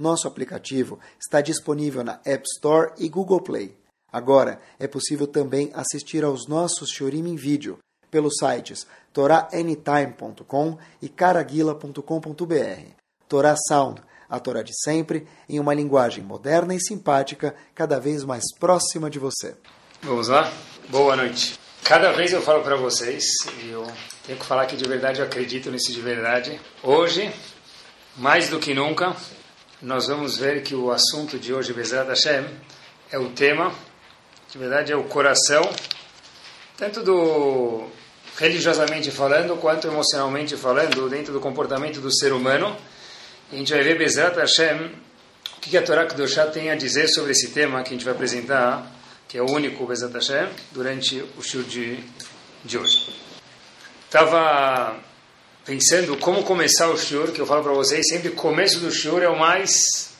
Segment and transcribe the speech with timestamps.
[0.00, 3.76] nosso aplicativo está disponível na App Store e Google Play.
[4.12, 7.78] Agora é possível também assistir aos nossos Shorim em vídeo
[8.10, 12.94] pelos sites toraanytime.com e caraguila.com.br.
[13.28, 18.44] Torá Sound a Torá de sempre, em uma linguagem moderna e simpática, cada vez mais
[18.58, 19.56] próxima de você.
[20.02, 20.50] Vamos lá?
[20.88, 21.58] Boa noite.
[21.82, 23.24] Cada vez eu falo para vocês,
[23.60, 23.84] e eu
[24.24, 26.60] tenho que falar que de verdade eu acredito nisso de verdade.
[26.80, 27.32] Hoje,
[28.16, 29.16] mais do que nunca,
[29.82, 32.44] nós vamos ver que o assunto de hoje, Bezerra Hashem,
[33.10, 33.72] é o tema,
[34.50, 35.62] de verdade é o coração,
[36.76, 37.86] tanto do
[38.36, 42.76] religiosamente falando, quanto emocionalmente falando, dentro do comportamento do ser humano,
[43.50, 44.92] a gente vai ver Bezrat Hashem
[45.56, 48.14] o que a Torá Kedoshá tem a dizer sobre esse tema que a gente vai
[48.14, 48.86] apresentar,
[49.28, 51.98] que é o único Bezrat Hashem, durante o show de,
[52.64, 53.14] de hoje.
[54.06, 54.98] Estava
[55.64, 59.28] pensando como começar o shiur, que eu falo para vocês, sempre começo do shiur é
[59.28, 60.10] o mais...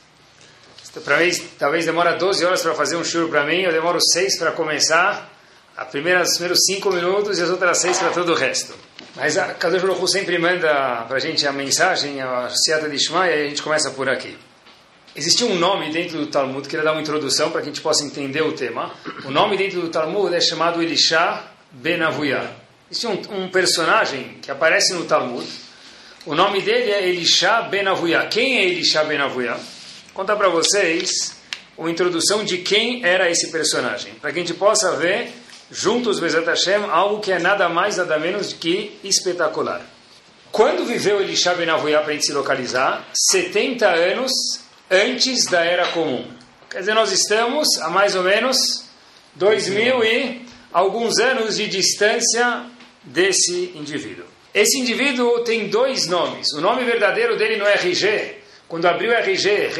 [1.04, 4.38] Para mim, talvez demora 12 horas para fazer um shiur para mim, eu demoro 6
[4.40, 5.30] para começar,
[5.76, 8.74] a primeira, os primeiros 5 minutos e as outras 6 para todo o resto.
[9.14, 13.28] Mas a Kadosh Baruch sempre manda para a gente a mensagem, a Seata de Ishma,
[13.28, 14.36] e a gente começa por aqui.
[15.14, 18.04] Existe um nome dentro do Talmud, queria dar uma introdução para que a gente possa
[18.04, 18.92] entender o tema.
[19.24, 22.59] O nome dentro do Talmud é chamado Elisha Ben Avuyah.
[22.90, 25.46] Existe um, um, personagem que aparece no Talmud.
[26.26, 28.26] O nome dele é Elisha Ben Avuyah.
[28.26, 29.54] Quem é Elisha Ben Avuyah?
[29.54, 31.36] Vou contar para vocês
[31.78, 35.30] uma introdução de quem era esse personagem, para que a gente possa ver
[35.70, 39.82] juntos, Bezat Hashem, algo que é nada mais, nada menos que espetacular.
[40.50, 43.08] Quando viveu Elisha Ben Avuyah para a gente se localizar?
[43.30, 44.32] 70 anos
[44.90, 46.26] antes da Era Comum.
[46.68, 48.58] Quer dizer, nós estamos a mais ou menos
[49.36, 52.69] 2000 e alguns anos de distância
[53.02, 54.24] desse indivíduo.
[54.52, 56.52] Esse indivíduo tem dois nomes.
[56.52, 59.70] O nome verdadeiro dele no RG, quando abriu o RG,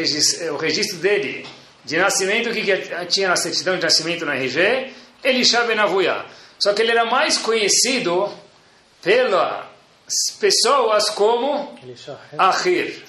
[0.53, 1.47] o registro dele
[1.85, 2.63] de nascimento, o que
[3.09, 4.93] tinha na certidão de nascimento no RG?
[5.25, 6.25] Elisha Ben Avuyah.
[6.59, 8.31] Só que ele era mais conhecido
[9.03, 9.67] pelas
[10.39, 11.77] pessoas como
[12.39, 13.03] Ahir.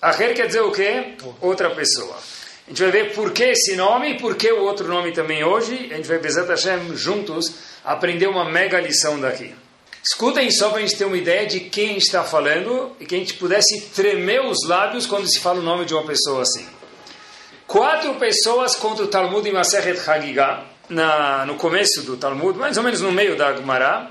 [0.00, 1.14] Ahir quer dizer o quê?
[1.40, 2.16] Outra pessoa.
[2.66, 5.44] A gente vai ver por que esse nome e por que o outro nome também
[5.44, 5.88] hoje.
[5.92, 7.54] A gente vai, Bezat Hashem, juntos,
[7.84, 9.54] aprender uma mega lição daqui.
[10.02, 13.18] Escutem só para a gente ter uma ideia de quem está falando e que a
[13.18, 16.66] gente pudesse tremer os lábios quando se fala o nome de uma pessoa assim.
[17.66, 22.82] Quatro pessoas contra o Talmud em Maseret Hagigah na, no começo do Talmud, mais ou
[22.82, 24.10] menos no meio da Gemara,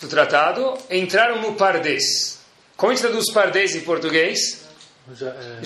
[0.00, 2.40] do tratado, entraram no Pardês.
[2.76, 4.64] Como a gente traduz Pardês em português?
[5.20, 5.64] É,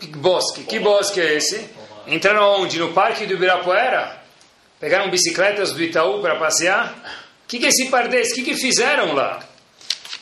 [0.00, 0.18] Jardim.
[0.18, 0.64] Bosque.
[0.64, 1.68] Que bosque é esse?
[2.06, 2.78] Entraram onde?
[2.78, 4.20] No Parque do Ibirapuera?
[4.78, 6.94] Pegaram bicicletas do Itaú para passear?
[7.44, 8.30] O que, que é esse Pardês?
[8.30, 9.40] O que, que fizeram lá?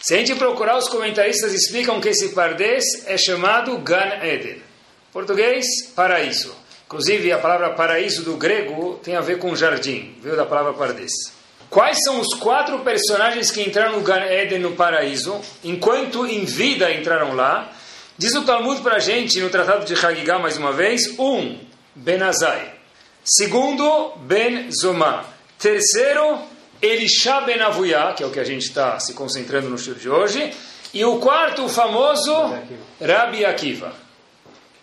[0.01, 4.63] Se a gente procurar, os comentaristas explicam que esse Pardês é chamado Gan Eden.
[5.13, 6.55] Português, paraíso.
[6.87, 11.13] Inclusive, a palavra paraíso do grego tem a ver com jardim, veio da palavra pardes.
[11.69, 16.91] Quais são os quatro personagens que entraram no Gan Eden, no paraíso, enquanto em vida
[16.91, 17.71] entraram lá?
[18.19, 21.59] Diz o Talmud para a gente, no Tratado de Hagigah, mais uma vez, um,
[21.95, 22.75] Benazai.
[23.25, 25.25] Segundo, Ben Zomá.
[25.59, 26.41] Terceiro,
[26.83, 30.11] Elisha Ben Avuyah, que é o que a gente está se concentrando no estudo de
[30.11, 30.53] hoje.
[30.93, 32.33] E o quarto, o famoso
[33.01, 34.09] Rabi Akiva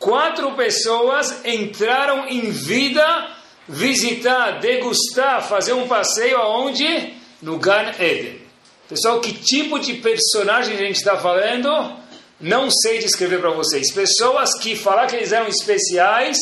[0.06, 3.28] quatro pessoas entraram em vida
[3.68, 7.16] visitar, degustar, fazer um passeio aonde?
[7.42, 8.40] No Gan Eden.
[8.88, 11.98] Pessoal, que tipo de personagem a gente está falando?
[12.40, 13.92] Não sei descrever para vocês.
[13.92, 16.38] Pessoas que falar que eles eram especiais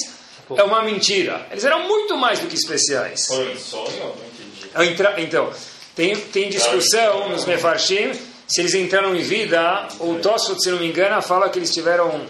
[0.56, 1.46] é uma mentira.
[1.52, 3.28] Eles eram muito mais do que especiais.
[3.28, 4.14] Foi sonho?
[5.18, 5.52] Então,
[5.96, 8.12] tem, tem discussão nos Mefarshim
[8.48, 12.24] se eles entraram em vida, ou Tosfot, se não me engano, fala que eles tiveram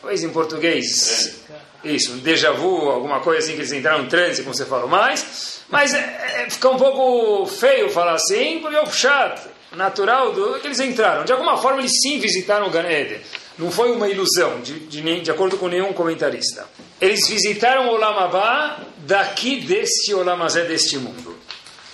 [0.00, 1.40] talvez em português,
[1.82, 4.88] isso, um déjà vu, alguma coisa assim que eles entraram em transe, como você falou
[4.88, 9.40] mais, mas é, é, fica um pouco feio falar assim, porque é o chat
[9.76, 11.24] natural do que eles entraram.
[11.24, 13.20] De alguma forma, eles sim visitaram o Gan Eden.
[13.58, 16.66] Não foi uma ilusão, de, de, de acordo com nenhum comentarista.
[17.00, 21.38] Eles visitaram o Olamabá daqui deste Olamazé, deste mundo.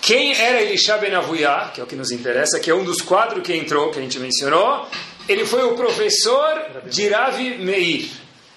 [0.01, 3.03] Quem era Elisha Ben Avuyah, que é o que nos interessa, que é um dos
[3.03, 4.87] quatro que entrou, que a gente mencionou,
[5.29, 8.09] ele foi o professor de Rav Meir.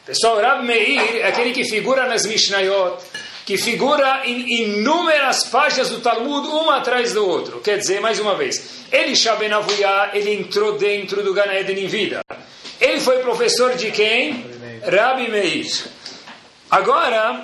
[0.05, 2.97] Pessoal, Rab Meir é aquele que figura nas Mishnayot,
[3.49, 7.59] que figura em inúmeras páginas do Talmud, uma atrás do outro.
[7.61, 12.21] Quer dizer, mais uma vez, ele Shabenavuyah, ele entrou dentro do Gan Eden em vida.
[12.79, 14.45] Ele foi professor de quem?
[14.85, 15.65] Rabi Meir.
[16.69, 17.43] Agora,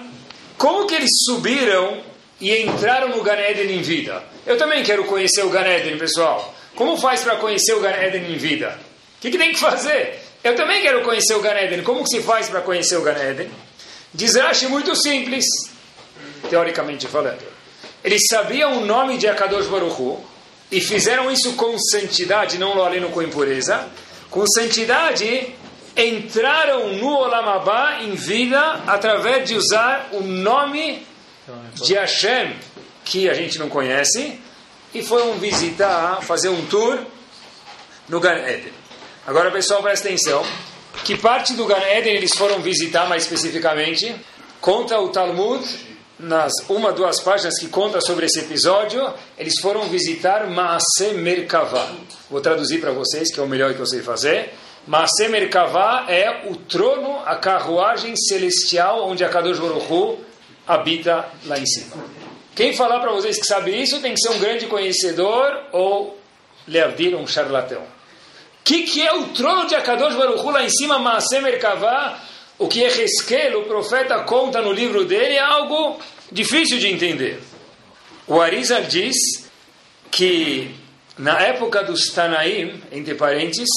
[0.60, 2.04] como que eles subiram
[2.40, 4.22] e entraram no Gan Eden em vida?
[4.46, 6.54] Eu também quero conhecer o Gan Eden, pessoal.
[6.76, 8.80] Como faz para conhecer o Gan Eden em vida?
[9.18, 10.20] O que, que, tem que fazer?
[10.44, 11.82] Eu também quero conhecer o Gan Eden.
[11.82, 13.50] Como que se faz para conhecer o Gan Eden?
[14.14, 15.44] Diz Rashi muito simples,
[16.50, 17.44] teoricamente falando.
[18.04, 20.24] Eles sabiam o nome de Akadosh Baruch Hu,
[20.72, 23.88] e fizeram isso com santidade, não lo com impureza,
[24.30, 25.54] com santidade
[25.96, 31.06] entraram no Olamabá em vida através de usar o nome
[31.76, 32.56] de Hashem,
[33.06, 34.40] que a gente não conhece,
[34.94, 37.00] e foram visitar, fazer um tour
[38.10, 38.74] no Gan Eden.
[39.26, 40.46] Agora, pessoal, presta atenção.
[41.04, 44.16] Que parte do Gan Eden eles foram visitar mais especificamente?
[44.60, 45.64] Conta o Talmud,
[46.20, 51.92] nas uma, duas páginas que conta sobre esse episódio, eles foram visitar Maase Merkavah.
[52.30, 54.54] Vou traduzir para vocês, que é o melhor que eu sei fazer.
[54.88, 59.60] Maase Merkavah é o trono, a carruagem celestial onde a Kadosh
[60.68, 62.04] habita lá em cima.
[62.56, 66.18] Quem falar para vocês que sabe isso tem que ser um grande conhecedor ou
[66.68, 67.82] leavdir um charlatão.
[67.82, 67.88] O
[68.64, 72.20] que, que é o trono de Akadosh Baruch lá em cima, Maase Merkavah?
[72.58, 76.00] O que Ezequiel, o profeta, conta no livro dele é algo
[76.32, 77.42] difícil de entender.
[78.28, 79.16] O Arizal diz
[80.10, 80.74] que
[81.18, 83.70] na época dos Tanaim, entre parênteses,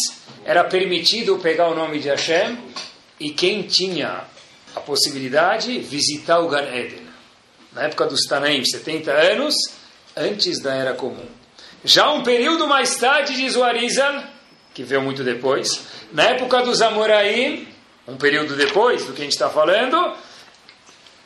[0.44, 2.56] era permitido pegar o nome de Hashem
[3.18, 4.22] e quem tinha
[4.74, 7.02] a possibilidade visitar o Gan Eden.
[7.72, 9.54] Na época dos Tanaim, 70 anos
[10.16, 11.26] antes da Era Comum.
[11.84, 14.22] Já um período mais tarde, diz o Arizal,
[14.72, 15.80] que veio muito depois,
[16.12, 17.66] na época dos Amoraim,
[18.08, 20.16] um período depois do que a gente está falando,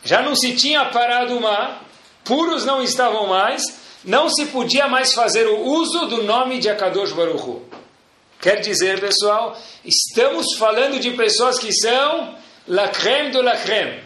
[0.02, 1.84] já não se tinha parado o mar,
[2.24, 3.62] puros não estavam mais,
[4.04, 7.62] não se podia mais fazer o uso do nome de Akadosh Baruch
[8.40, 12.34] Quer dizer, pessoal, estamos falando de pessoas que são
[12.66, 14.02] la creme de la creme.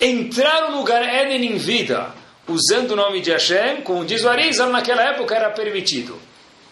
[0.00, 2.14] Entraram no Gar Eden em vida,
[2.46, 6.16] usando o nome de Hashem, como diz o Arizal, naquela época era permitido.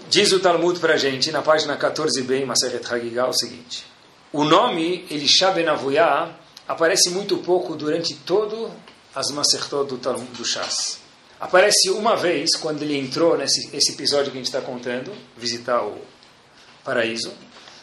[0.08, 3.87] Diz o Talmud para a gente, na página 14b, Maseret Hagigah, o seguinte.
[4.30, 6.30] O nome Elisha Ben Avuyah
[6.68, 8.70] aparece muito pouco durante todo
[9.14, 10.98] as Masertot do, Talmud, do.
[11.40, 15.82] Aparece uma vez, quando ele entrou nesse esse episódio que a gente está contando, visitar
[15.82, 15.96] o
[16.84, 17.32] paraíso.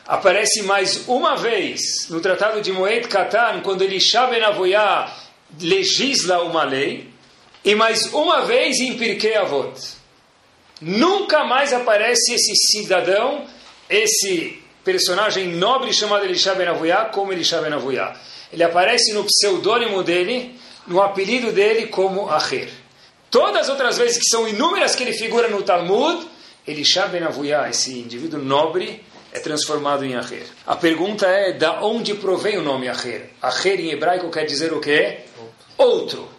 [0.06, 4.44] Aparece mais uma vez no Tratado de Moed Katan, quando ele Ben
[5.60, 7.10] legisla uma lei,
[7.64, 9.74] e mais uma vez em Pirkei Avot.
[10.80, 13.48] Nunca mais aparece esse cidadão,
[13.90, 16.68] esse personagem nobre chamado Elisha Ben
[17.12, 17.74] como Elisha Ben
[18.54, 22.70] Ele aparece no pseudônimo dele, no apelido dele como Acher.
[23.32, 26.26] Todas as outras vezes que são inúmeras que ele figura no Talmud,
[26.66, 29.04] Elisha Ben Avuyah, esse indivíduo nobre,
[29.34, 30.46] é transformado em Acher.
[30.66, 33.32] A pergunta é, da onde provém o nome Acher?
[33.42, 35.22] Acher em hebraico quer dizer o quê?
[35.78, 36.30] Outro.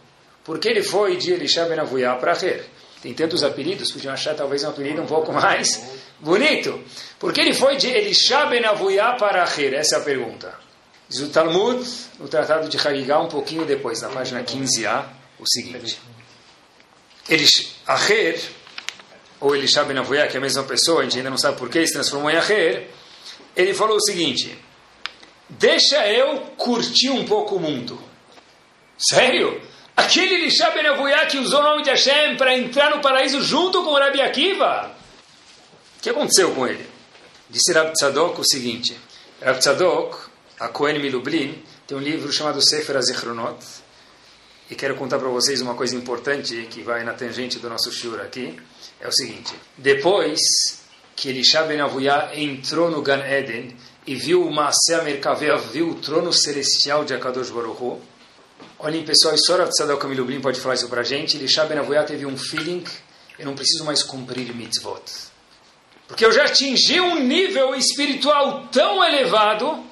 [0.44, 2.64] Porque ele foi de Elisha Ben Avuyah para Acher.
[3.06, 5.80] Tem tantos apelidos, podiam achar talvez um apelido um pouco mais
[6.18, 6.82] bonito.
[7.20, 9.74] Porque ele foi de Elisha Ben Avuyah para Acher?
[9.74, 10.52] Essa é a pergunta.
[11.08, 11.88] Diz o Talmud,
[12.18, 15.04] no Tratado de Hagigah, um pouquinho depois, na página 15a,
[15.38, 16.00] o seguinte.
[17.28, 18.40] Elish, Acher
[19.40, 21.68] ou Elisha Ben Avoyah, que é a mesma pessoa, a gente ainda não sabe por
[21.68, 22.88] que se transformou em Aher,
[23.54, 24.58] ele falou o seguinte:
[25.48, 28.02] Deixa eu curtir um pouco o mundo.
[28.98, 29.62] Sério?
[29.96, 30.84] Aquele Elisha Ben
[31.28, 34.94] que usou o nome de Hashem para entrar no paraíso junto com Rabi Akiva?
[35.98, 36.86] O que aconteceu com ele?
[37.48, 38.96] Disse Rab Tzadok o seguinte:
[39.42, 40.16] Rab Tzadok,
[40.60, 43.58] a Cohen Milublin, tem um livro chamado Sefer Azichronot,
[44.70, 48.20] e quero contar para vocês uma coisa importante que vai na tangente do nosso shur
[48.20, 48.58] aqui
[49.00, 50.40] é o seguinte: depois
[51.14, 51.78] que Elisha Ben
[52.34, 53.76] entrou no Gan Eden
[54.06, 58.02] e viu o Maaseh Merkaveh, viu o trono celestial de Akadosh Baruch Hu,
[58.78, 62.26] olhem pessoal, Sora Tzadok Milublin pode falar isso para a gente, Elisha Ben Avuyah teve
[62.26, 62.84] um feeling,
[63.38, 65.02] eu não preciso mais cumprir mitzvot.
[66.06, 69.84] Porque eu já atingi um nível espiritual tão elevado,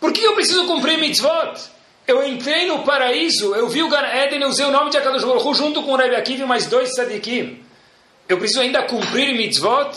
[0.00, 1.70] por que eu preciso cumprir mitzvot?
[2.06, 5.24] Eu entrei no paraíso, eu vi o Gan Eden, eu usei o nome de Akadosh
[5.24, 7.62] Baruch junto com o Rebbe Akiva e mais dois tzadikim.
[8.28, 9.90] Eu preciso ainda cumprir mitzvot.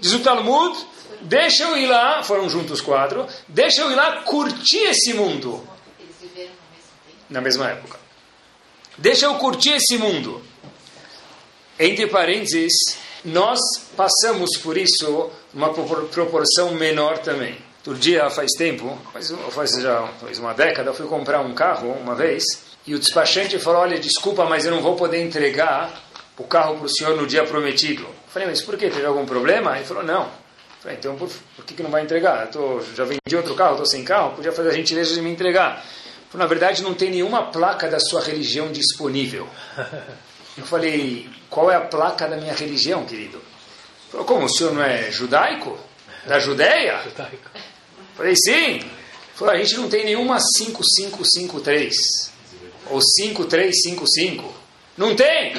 [0.00, 0.76] Diz o Talmud,
[1.20, 5.62] deixa eu ir lá, foram juntos quatro, deixa eu ir lá curtir esse mundo.
[7.32, 7.98] Na mesma época.
[8.98, 10.42] Deixa eu curtir esse mundo.
[11.80, 12.72] Entre parênteses,
[13.24, 13.58] nós
[13.96, 17.56] passamos por isso uma proporção menor também.
[17.78, 21.90] Outro dia, faz tempo, faz, faz já faz uma década, eu fui comprar um carro
[21.92, 22.44] uma vez
[22.86, 25.90] e o despachante falou: Olha, desculpa, mas eu não vou poder entregar
[26.36, 28.02] o carro para o senhor no dia prometido.
[28.02, 28.88] Eu falei: Mas por quê?
[28.90, 29.76] Teve algum problema?
[29.76, 30.24] Ele falou: Não.
[30.24, 32.46] Eu falei: Então por, por que, que não vai entregar?
[32.46, 35.30] Eu tô, já vendi outro carro, estou sem carro, podia fazer a gentileza de me
[35.30, 35.84] entregar.
[36.34, 39.48] Na verdade, não tem nenhuma placa da sua religião disponível.
[40.56, 43.40] Eu falei: Qual é a placa da minha religião, querido?
[44.10, 44.46] Falou: Como?
[44.46, 45.78] O senhor não é judaico?
[46.26, 47.00] Da Judéia?
[47.02, 47.50] Judaico.
[48.16, 48.80] Falei, sim.
[49.34, 52.32] Falou, a gente não tem nenhuma 5553
[52.90, 54.54] ou 5355.
[54.96, 55.56] Não tem.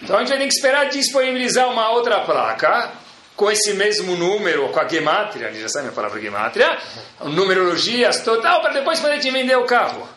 [0.00, 2.92] Então a gente vai ter que esperar disponibilizar uma outra placa
[3.34, 6.78] com esse mesmo número, com a gematria, já sabe a palavra gematria,
[7.20, 10.08] numerologias total, para depois poder te vender o carro.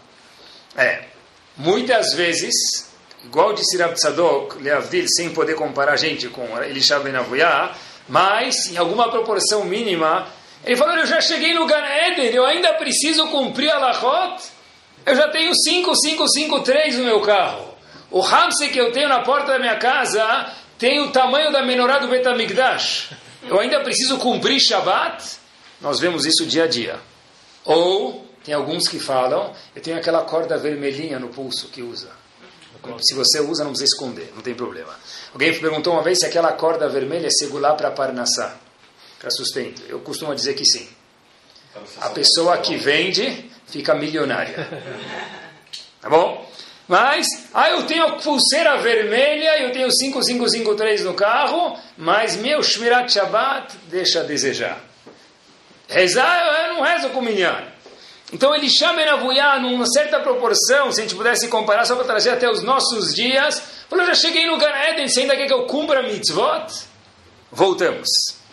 [0.76, 1.04] É,
[1.58, 2.54] muitas vezes,
[3.24, 7.76] igual disse Rav Tzadok, Leavdil, sem poder comparar a gente com Elisha Ben Avuyah,
[8.08, 10.28] mas em alguma proporção mínima,
[10.66, 11.84] ele falou: Eu já cheguei no Gan
[12.34, 14.44] eu ainda preciso cumprir a Lachot.
[15.06, 17.74] Eu já tenho 5553 no meu carro.
[18.12, 22.00] O Hamse que eu tenho na porta da minha casa tem o tamanho da menorá
[22.00, 23.12] do Betamigdash.
[23.44, 25.38] Eu ainda preciso cumprir Shabbat.
[25.80, 27.00] Nós vemos isso dia a dia.
[27.64, 32.10] Ou, tem alguns que falam, eu tenho aquela corda vermelhinha no pulso que usa.
[33.01, 34.96] Se você usa, não precisa esconder, não tem problema.
[35.34, 38.58] Alguém perguntou uma vez se aquela corda vermelha é segular para Parnassá
[39.19, 39.84] para sustento?
[39.89, 40.88] Eu costumo dizer que sim.
[42.00, 44.67] A pessoa que vende fica milionária.
[46.01, 46.50] Tá bom?
[46.88, 53.77] Mas, ah, eu tenho pulseira vermelha, eu tenho 5553 no carro, mas meu Shmirat Shabbat
[53.89, 54.81] deixa a desejar.
[55.89, 57.63] Rezar, eu não rezo com minyan.
[58.31, 62.29] Então ele chama Enavuyá numa certa proporção, se a gente pudesse comparar só para trazer
[62.29, 65.63] até os nossos dias, falou, já cheguei no Gan Eden, você ainda quer que eu
[65.65, 66.67] cumpra mitzvot?
[67.51, 68.07] Voltamos.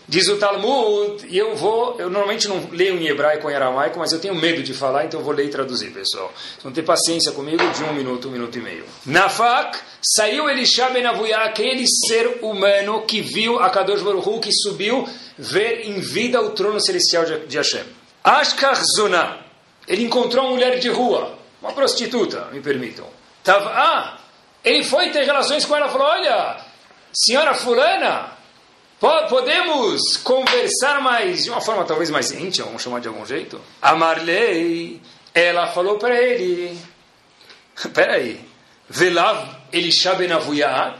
[0.08, 3.98] Diz o Talmud, e eu vou, eu normalmente não leio em hebraico ou em aramaico,
[3.98, 6.32] mas eu tenho medo de falar, então eu vou ler e traduzir, pessoal.
[6.62, 8.84] Vão ter paciência comigo de um minuto, um minuto e meio.
[9.04, 15.88] Nafak, saiu Elisha ben aquele ser humano que viu a Kadosh Baruch que subiu ver
[15.88, 17.82] em vida o trono celestial de Hashem.
[18.22, 19.45] Ashkar Zuna,
[19.86, 23.06] ele encontrou uma mulher de rua, uma prostituta, me permitam.
[23.42, 24.18] Tava, ah,
[24.64, 26.56] ele foi ter relações com ela e falou, olha,
[27.12, 28.36] senhora fulana,
[28.98, 33.60] Podemos conversar mais, de uma forma talvez mais íntima, vamos chamar de algum jeito?
[33.80, 35.02] A Marley,
[35.34, 36.78] ela falou para ele:
[37.92, 38.40] Peraí,
[38.88, 40.98] Velav Elisha Ben Avuyat,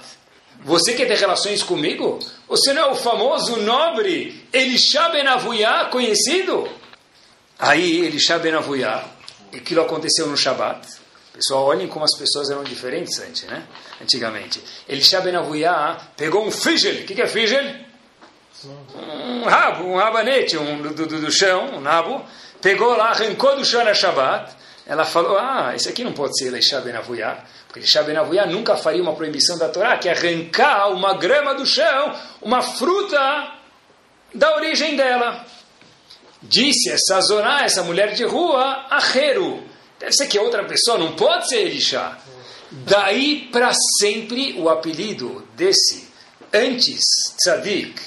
[0.62, 2.18] você quer ter relações comigo?
[2.46, 6.68] Você não é o famoso nobre Elisha Ben Avuyat conhecido?
[7.58, 9.04] Aí Elisha Ben Avuyat,
[9.54, 10.86] aquilo aconteceu no Shabat.
[11.32, 13.66] Pessoal, olhem como as pessoas eram diferentes antes, né?
[14.00, 14.62] Antigamente.
[14.88, 15.34] Elisha Ben
[16.16, 17.02] pegou um figel.
[17.02, 17.86] O que, que é figel?
[18.94, 22.24] um rabo, um rabanete um, do, do, do chão, um nabo,
[22.60, 24.54] pegou lá, arrancou do chão na Shabbat.
[24.86, 26.94] Ela falou: Ah, esse aqui não pode ser Elisha Ben
[27.66, 31.66] porque Elisha Ben nunca faria uma proibição da Torá, que é arrancar uma grama do
[31.66, 33.52] chão, uma fruta
[34.34, 35.44] da origem dela.
[36.42, 39.62] Disse essa zona, essa mulher de rua, Acheru.
[39.98, 42.16] Deve ser que outra pessoa, não pode ser Elisha.
[42.70, 46.08] Daí para sempre o apelido desse
[46.52, 47.00] antes
[47.38, 48.00] tzadik,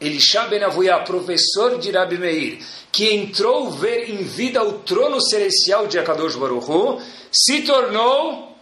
[0.00, 2.58] Elisha Ben Avuyah, professor de Rabi Meir,
[2.92, 8.56] que entrou ver em vida o trono celestial de Akadosh Baruch se tornou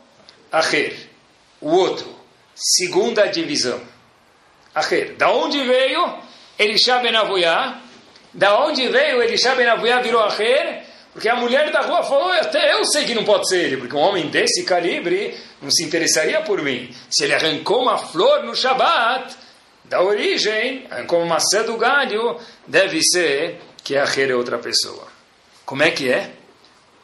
[0.50, 1.10] Acher,
[1.60, 2.06] o outro,
[2.54, 3.80] segunda divisão.
[4.74, 6.18] Acher, da onde veio
[6.58, 7.80] Elisha Ben Avuyah?
[8.34, 10.82] Da onde veio Elisha Ben Avuyah virou Acher?
[11.12, 13.94] Porque a mulher da rua falou, até eu sei que não pode ser ele, porque
[13.94, 16.92] um homem desse calibre não se interessaria por mim.
[17.08, 19.36] Se ele arrancou uma flor no Shabat,
[19.84, 22.36] da origem, como maçã do galho,
[22.66, 25.06] deve ser que a é outra pessoa.
[25.64, 26.32] Como é que é?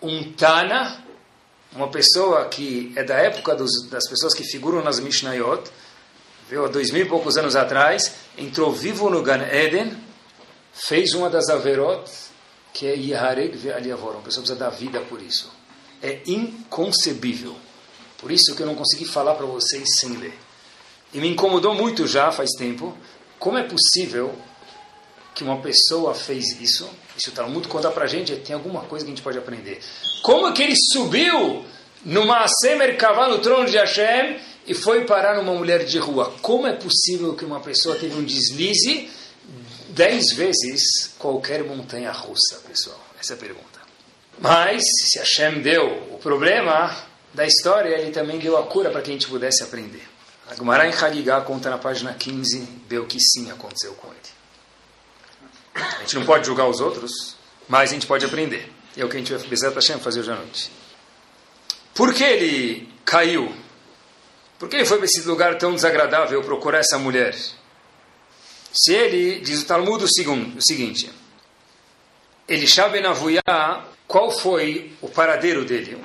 [0.03, 1.05] Um Tana,
[1.73, 5.71] uma pessoa que é da época dos, das pessoas que figuram nas Mishnayot,
[6.49, 9.97] viu, há dois mil e poucos anos atrás, entrou vivo no Gan Eden,
[10.73, 12.11] fez uma das Averot,
[12.73, 15.51] que é Yehareg Aliavor, uma pessoa precisa dar vida por isso.
[16.03, 17.57] É inconcebível.
[18.19, 20.39] Por isso que eu não consegui falar para vocês sem ler.
[21.13, 22.97] E me incomodou muito já faz tempo.
[23.39, 24.35] Como é possível
[25.35, 26.89] que uma pessoa fez isso?
[27.17, 29.81] Isso o Talmud conta pra gente, tem alguma coisa que a gente pode aprender.
[30.23, 31.65] Como é que ele subiu
[32.05, 32.97] numa Semer
[33.29, 36.33] no trono de Hashem e foi parar numa mulher de rua?
[36.43, 39.11] Como é possível que uma pessoa teve um deslize
[40.01, 42.99] dez vezes qualquer montanha russa, pessoal?
[43.21, 43.81] Essa é a pergunta.
[44.39, 46.97] Mas, se Hashem deu o problema
[47.35, 50.03] da história, ele também deu a cura para que a gente pudesse aprender.
[50.49, 54.17] A Gemara em conta na página 15 vê o que sim aconteceu com ele.
[55.75, 57.37] A gente não pode julgar os outros,
[57.69, 58.73] Mas a gente pode aprender.
[58.97, 60.73] E é o que a gente vai fazer hoje à noite.
[61.95, 63.55] Por que ele caiu?
[64.59, 67.37] Por que ele foi para esse lugar tão desagradável procurar essa mulher?
[68.73, 71.11] Se ele, diz o Talmud o, seguinte,
[72.49, 75.99] Elisha Ben Avuyá, qual foi o paradeiro dele?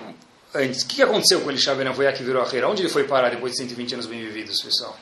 [0.53, 3.29] Antes, o que aconteceu com Elisha Ben Avuyá que virou a Onde ele foi parar
[3.29, 4.97] depois de 120 anos bem vividos, pessoal?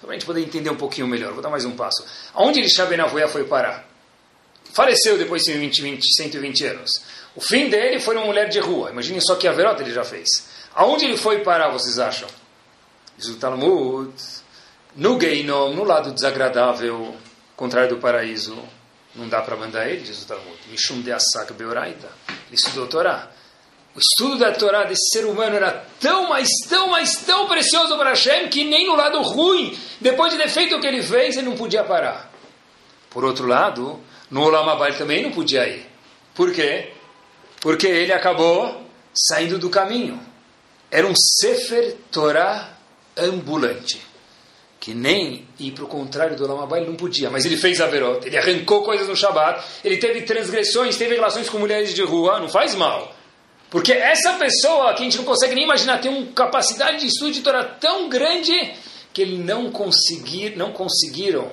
[0.00, 2.04] Para a gente poder entender um pouquinho melhor, vou dar mais um passo.
[2.34, 3.88] Aonde Elisha Ben Avuyá foi parar?
[4.72, 6.90] Faleceu depois de 120, 20, 120 anos.
[7.36, 8.90] O fim dele foi uma mulher de rua.
[8.90, 10.28] Imaginem só que a verota ele já fez.
[10.74, 12.28] Aonde ele foi parar, vocês acham?
[13.16, 14.12] Diz o Talmud,
[14.94, 17.16] no Geinom, no lado desagradável,
[17.56, 18.56] contrário do paraíso,
[19.14, 20.56] não dá para mandar ele, diz o Talmud.
[20.70, 22.08] Mishum de Asak Beoraita.
[22.28, 23.30] Ele estudou Torá.
[23.94, 28.10] O estudo da Torá desse ser humano era tão, mas tão, mas tão precioso para
[28.10, 31.84] Hashem que nem no lado ruim, depois de defeito que ele fez, ele não podia
[31.84, 32.30] parar.
[33.10, 35.86] Por outro lado, no Olam também não podia ir.
[36.34, 36.92] Por quê?
[37.60, 38.82] Porque ele acabou
[39.14, 40.18] saindo do caminho.
[40.90, 42.70] Era um Sefer Torá
[43.16, 44.11] ambulante.
[44.82, 47.30] Que nem ir para o contrário do Olam ele não podia.
[47.30, 51.48] Mas ele fez a verota, ele arrancou coisas no Shabat, ele teve transgressões, teve relações
[51.48, 53.14] com mulheres de rua, não faz mal.
[53.70, 57.30] Porque essa pessoa que a gente não consegue nem imaginar tem uma capacidade de estudo
[57.30, 57.42] de
[57.78, 58.74] tão grande
[59.12, 61.48] que ele não conseguir, não conseguiram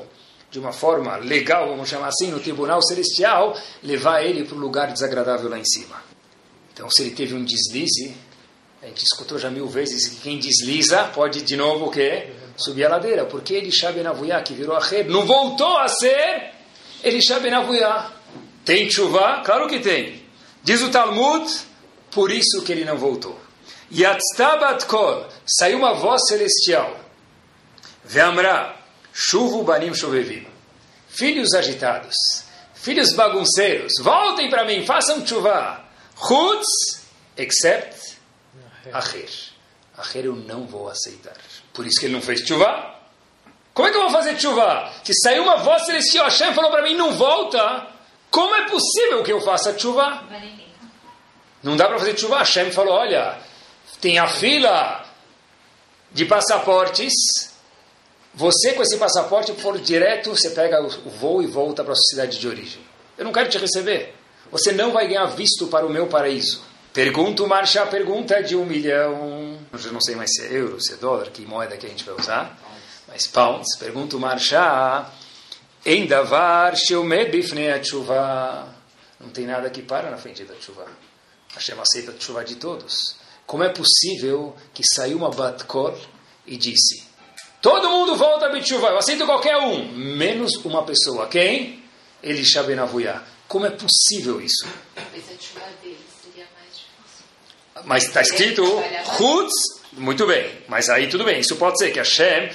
[0.50, 4.92] de uma forma legal, vamos chamar assim, no tribunal celestial, levar ele para um lugar
[4.92, 6.02] desagradável lá em cima.
[6.74, 8.12] Então, se ele teve um deslize,
[8.82, 12.34] a gente escutou já mil vezes que quem desliza pode de novo o quê?
[12.60, 13.26] Subir a ladeira.
[13.26, 16.52] Porque Elisha Ben Avuyá, que virou a Rer, não voltou a ser
[17.04, 18.12] Elisha Ben Avuyá.
[18.66, 19.42] Tem chuva?
[19.44, 20.24] Claro que tem.
[20.64, 21.50] Diz o Talmud,
[22.12, 23.40] por isso que ele não voltou.
[23.92, 27.00] Yatztabat kol, saiu uma voz celestial.
[28.06, 28.76] Veamra,
[29.12, 30.48] Chuvo banim chovevim.
[31.10, 32.16] Filhos agitados,
[32.74, 35.84] filhos bagunceiros, voltem para mim, façam chuva.
[36.16, 37.04] Chutz,
[37.36, 38.18] except
[38.94, 39.30] Acher.
[39.98, 41.36] Acher eu não vou aceitar.
[41.74, 42.96] Por isso que ele não fez chuva.
[43.74, 44.92] Como é que eu vou fazer chuva?
[45.04, 47.88] Que saiu uma voz celestial, Hashem falou para mim, não volta.
[48.30, 50.24] Como é possível que eu faça chuva?
[51.64, 52.40] Não dá para fazer chuva.
[52.40, 53.38] Hashem falou, olha,
[54.02, 55.06] tem a fila
[56.12, 57.14] de passaportes
[58.34, 62.10] você, com esse passaporte, for direto, você pega o voo e volta para a sua
[62.12, 62.82] cidade de origem.
[63.18, 64.16] Eu não quero te receber.
[64.52, 66.62] Você não vai ganhar visto para o meu paraíso.
[66.94, 69.59] Pergunto, marcha, pergunta de um milhão.
[69.72, 72.04] Eu não sei mais se é euro, se é dólar, que moeda que a gente
[72.04, 72.58] vai usar.
[73.08, 73.78] Mas pounds.
[73.78, 75.10] Pergunto, marcha.
[75.86, 78.76] Em davar, a chuva.
[79.20, 80.86] Não tem nada que para na frente da chuva.
[81.54, 83.16] Hashem aceita a chuva de todos.
[83.46, 85.98] Como é possível que saiu uma batkor
[86.46, 87.10] e disse
[87.62, 88.88] Todo mundo volta a Bitshuva.
[88.88, 91.28] Eu aceito qualquer um, menos uma pessoa.
[91.28, 91.84] Quem?
[92.24, 93.22] Elisha Benavuyá.
[93.48, 94.66] Como é possível isso?
[97.86, 98.64] Mas está escrito
[99.20, 99.54] Hutz,
[99.94, 100.50] muito bem.
[100.68, 101.40] Mas aí tudo bem.
[101.40, 102.50] Isso pode ser que Hashem,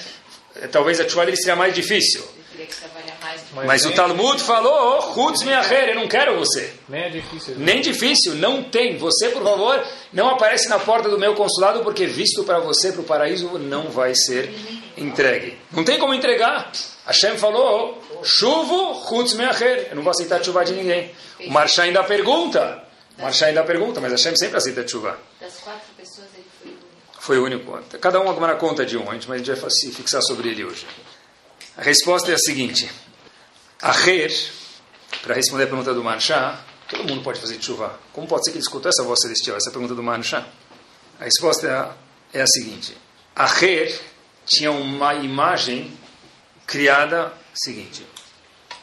[0.71, 2.23] talvez a chuva dele seria mais difícil.
[3.67, 6.73] Mas o Talmud falou, Hutz Meacher, eu não quero você.
[6.89, 7.55] Nem é difícil.
[7.57, 8.97] Nem difícil, não tem.
[8.99, 13.01] Você, por favor, não aparece na porta do meu consulado, porque visto para você, para
[13.01, 14.53] o paraíso, não vai ser
[14.97, 15.59] entregue.
[15.73, 16.71] Não tem como entregar.
[17.07, 21.11] Hashem falou, chuvo, Hutz Meacher, eu não vou aceitar chuva de ninguém.
[21.47, 22.84] O Marchá ainda pergunta,
[23.19, 25.19] o ainda pergunta, mas Hashem sempre aceita chuva.
[25.41, 26.45] Das quatro pessoas, ele
[27.21, 27.65] foi o único.
[27.65, 27.99] Foi o único.
[27.99, 30.87] Cada um agora conta de um, mas a gente vai se fixar sobre ele hoje.
[31.77, 32.91] A resposta é a seguinte.
[33.81, 34.33] Aher,
[35.23, 37.99] para responder a pergunta do Manchá, todo mundo pode fazer chuva.
[38.13, 40.47] Como pode ser que ele escutou essa voz celestial, essa pergunta do Manchá?
[41.21, 41.97] A resposta
[42.33, 42.97] é a seguinte.
[43.35, 44.01] Aher
[44.45, 45.97] tinha uma imagem
[46.67, 48.07] criada seguinte.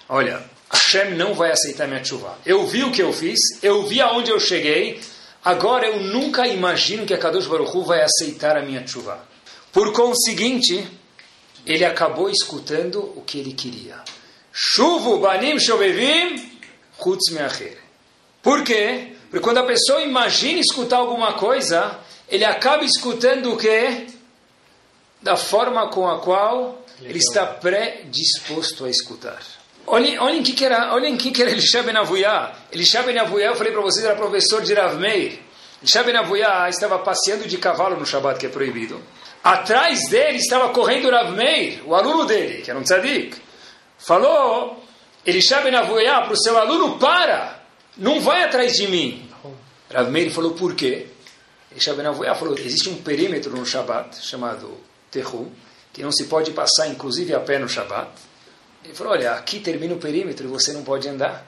[0.07, 2.37] Olha, Hashem não vai aceitar minha chuva.
[2.45, 5.01] Eu vi o que eu fiz, eu vi aonde eu cheguei,
[5.43, 9.19] agora eu nunca imagino que a Kadosh Baruch Hu vai aceitar a minha chuva.
[9.71, 10.87] Por conseguinte,
[11.65, 13.97] ele acabou escutando o que ele queria.
[14.51, 16.51] Chuvo banim shovevim
[17.01, 17.77] chutz meacher.
[18.41, 19.13] Por quê?
[19.29, 24.07] Porque quando a pessoa imagina escutar alguma coisa, ele acaba escutando o quê?
[25.21, 29.41] Da forma com a qual ele está predisposto a escutar.
[29.87, 32.53] Olhem, olhem que era, olhem que que era Elisha Ben Avuyá.
[32.71, 35.39] Elisha Ben Avuyá, eu falei para vocês, era professor de Rav Meir.
[35.81, 39.01] Elisha Ben Avuyá estava passeando de cavalo no Shabat, que é proibido.
[39.43, 43.35] Atrás dele estava correndo Rav Meir, o aluno dele, que era um tzadik.
[43.97, 44.83] Falou,
[45.25, 47.61] Elisha Ben Avuyá para o seu aluno, para,
[47.97, 49.29] não vai atrás de mim.
[49.91, 51.07] Rav Meir falou, por quê?
[51.71, 54.77] Elisha Ben Avuyá falou, existe um perímetro no Shabat, chamado
[55.09, 55.51] Tehu,
[55.91, 58.30] que não se pode passar, inclusive a pé no Shabat.
[58.83, 61.45] Ele falou, olha, aqui termina o perímetro e você não pode andar.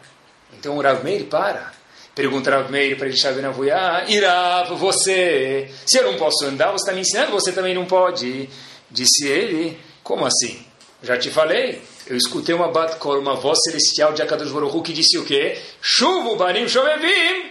[0.57, 1.73] Então o Rav Meir para.
[2.13, 6.93] Pergunta Rav Meir para ele Shabenavuyá, Irav, você, se eu não posso andar, você está
[6.93, 8.47] me ensinando, você também não pode.
[8.89, 10.63] Disse ele, como assim?
[11.01, 15.17] Já te falei, eu escutei uma batkor, uma voz celestial de Akadosh Baruch que disse
[15.17, 15.57] o quê?
[15.81, 17.49] Chuvo banim shovevim,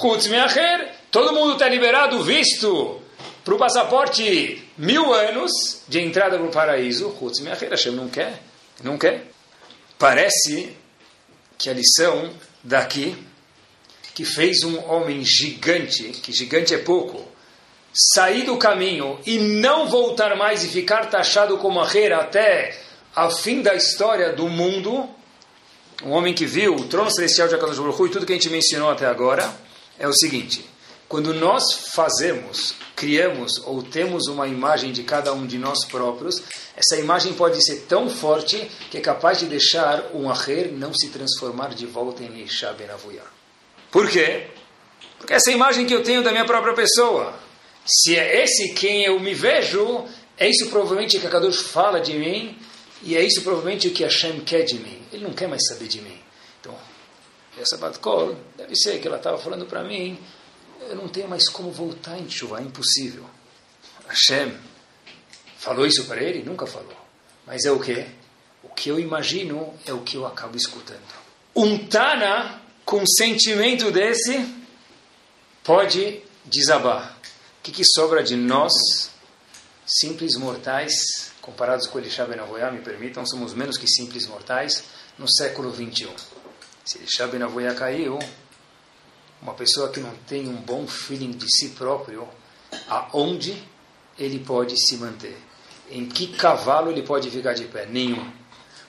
[0.00, 0.88] chutz meacher.
[1.10, 3.00] Todo mundo está liberado, visto
[3.44, 5.50] para o passaporte mil anos
[5.86, 7.14] de entrada para o paraíso.
[7.18, 8.40] Chutz meacher, Hashem não quer,
[8.82, 9.26] não quer.
[9.98, 10.76] Parece
[11.56, 13.16] que a lição daqui,
[14.14, 17.26] que fez um homem gigante, que gigante é pouco,
[17.92, 22.78] sair do caminho e não voltar mais e ficar taxado como arreira até
[23.14, 25.08] ao fim da história do mundo,
[26.04, 28.50] um homem que viu o trono celestial de Akadosh Baruch e tudo que a gente
[28.50, 29.52] mencionou até agora,
[29.98, 30.64] é o seguinte,
[31.08, 36.42] quando nós fazemos, criamos ou temos uma imagem de cada um de nós próprios,
[36.76, 41.08] essa imagem pode ser tão forte que é capaz de deixar um aher não se
[41.08, 42.88] transformar de volta em Isha Ben
[43.92, 44.48] Por quê?
[45.16, 47.38] Porque essa imagem que eu tenho da minha própria pessoa,
[47.86, 50.04] se é esse quem eu me vejo,
[50.36, 52.58] é isso provavelmente que a Kadosh fala de mim,
[53.02, 55.00] e é isso provavelmente o que Hashem quer de mim.
[55.12, 56.18] Ele não quer mais saber de mim.
[56.60, 56.74] Então,
[57.60, 60.18] essa Batkol, deve ser que ela estava falando para mim,
[60.88, 63.24] eu não tenho mais como voltar em chuva, é impossível.
[64.08, 64.56] Hashem
[65.58, 66.42] falou isso para ele?
[66.42, 66.96] Nunca falou.
[67.46, 68.06] Mas é o que?
[68.62, 71.02] O que eu imagino é o que eu acabo escutando.
[71.54, 74.46] Um Tana com sentimento desse
[75.62, 77.16] pode desabar.
[77.58, 78.72] O que, que sobra de nós,
[79.86, 84.84] simples mortais, comparados com Elisha Ben Avoyah, me permitam, somos menos que simples mortais
[85.18, 86.14] no século 21.
[86.84, 88.18] Se Elisha Ben Avoyah caiu,
[89.40, 92.26] uma pessoa que não tem um bom feeling de si próprio,
[92.88, 93.56] aonde
[94.18, 95.36] ele pode se manter?
[95.90, 97.86] Em que cavalo ele pode ficar de pé?
[97.86, 98.30] Nenhum.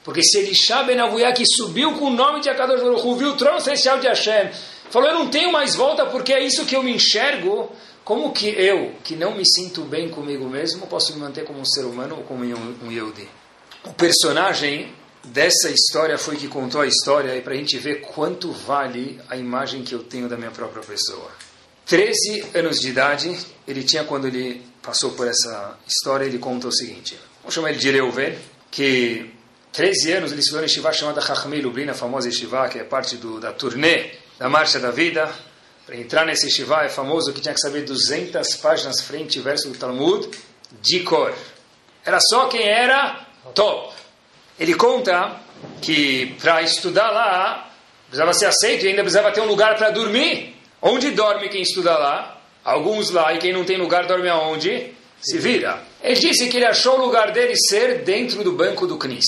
[0.04, 3.38] Porque se Elisha Ben Avoyah, que subiu com o nome de Akadosh Baruch viu o
[3.38, 4.50] trono celestial de Hashem,
[4.90, 7.72] falou, eu não tenho mais volta porque é isso que eu me enxergo,
[8.04, 11.66] como que eu, que não me sinto bem comigo mesmo, posso me manter como um
[11.66, 13.30] ser humano ou como um Yehudi?
[13.86, 14.92] O personagem
[15.24, 19.38] dessa história foi que contou a história e para a gente ver quanto vale a
[19.38, 21.32] imagem que eu tenho da minha própria pessoa.
[21.86, 26.72] 13 anos de idade, ele tinha quando ele passou por essa história, ele conta o
[26.72, 27.18] seguinte.
[27.42, 28.38] Vamos chamar ele de Reuven,
[28.70, 29.32] que
[29.74, 33.18] 13 anos ele estudou em Shiva chamada Chachmei Lublin, a famosa Shiva, que é parte
[33.18, 35.30] do, da turnê da Marcha da Vida,
[35.86, 39.70] para entrar nesse Shiva é famoso que tinha que saber 200 páginas frente e verso
[39.70, 40.30] do Talmud
[40.82, 41.34] de cor.
[42.06, 43.89] Era só quem era top.
[44.60, 45.38] Ele conta
[45.82, 47.70] que para estudar lá
[48.08, 50.56] precisava ser aceito e ainda precisava ter um lugar para dormir.
[50.82, 52.38] Onde dorme quem estuda lá?
[52.64, 54.94] Alguns lá, e quem não tem lugar dorme aonde?
[55.22, 55.82] Se vira.
[56.02, 59.26] Ele disse que ele achou o lugar dele ser dentro do banco do Knis.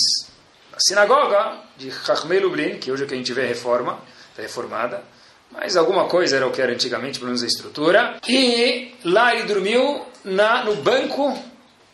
[0.72, 4.00] A sinagoga de Chachmei Lublin, que hoje é que a gente vê reforma,
[4.36, 5.02] reformada,
[5.50, 8.16] mas alguma coisa era o que era antigamente, pelo menos a estrutura.
[8.26, 11.38] E lá ele dormiu na, no banco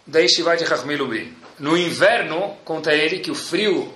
[0.07, 1.35] da Yeshiva de Chachmei Lublin.
[1.59, 3.92] No inverno, conta ele que o frio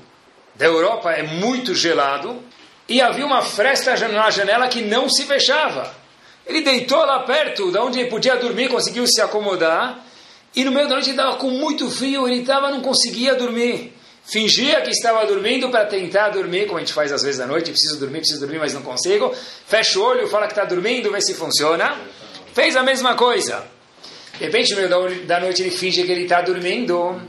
[0.54, 2.42] da Europa é muito gelado
[2.88, 5.94] e havia uma fresta na janela que não se fechava.
[6.46, 10.04] Ele deitou lá perto, da onde ele podia dormir, conseguiu se acomodar.
[10.54, 13.94] E no meio da noite estava com muito frio, ele estava não conseguia dormir
[14.24, 17.70] fingia que estava dormindo para tentar dormir, como a gente faz às vezes à noite,
[17.70, 19.34] preciso dormir, preciso dormir, mas não consigo.
[19.66, 21.96] Fecha o olho, fala que está dormindo, vê se funciona.
[22.54, 23.64] Fez a mesma coisa.
[24.38, 27.20] De repente, no meio da noite, ele finge que ele está dormindo,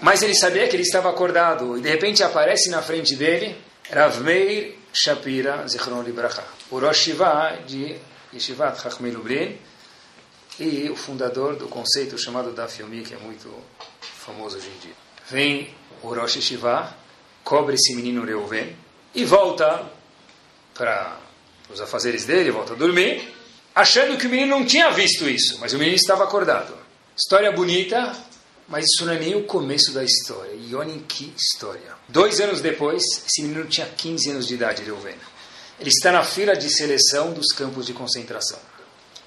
[0.00, 1.76] mas ele sabia que ele estava acordado.
[1.78, 3.56] E de repente aparece na frente dele
[3.90, 7.96] Rav Meir Shapira Zichron Libracha, o Rosh Shiva de
[8.32, 9.58] Yeshivat Chachmei Lublin
[10.58, 13.52] e o fundador do conceito chamado Daf Yomi, que é muito
[14.00, 14.94] famoso hoje em dia.
[15.28, 16.94] Vem o Rosh Shiva,
[17.44, 18.74] cobre esse menino Reuven
[19.14, 19.84] e volta
[20.74, 21.18] para
[21.70, 23.32] os afazeres dele, volta a dormir,
[23.74, 26.76] achando que o menino não tinha visto isso, mas o menino estava acordado.
[27.16, 28.14] História bonita,
[28.68, 30.52] mas isso não é nem o começo da história.
[30.54, 31.94] E olhem que história.
[32.08, 35.14] Dois anos depois, esse menino tinha 15 anos de idade, Reuven.
[35.78, 38.58] Ele está na fila de seleção dos campos de concentração.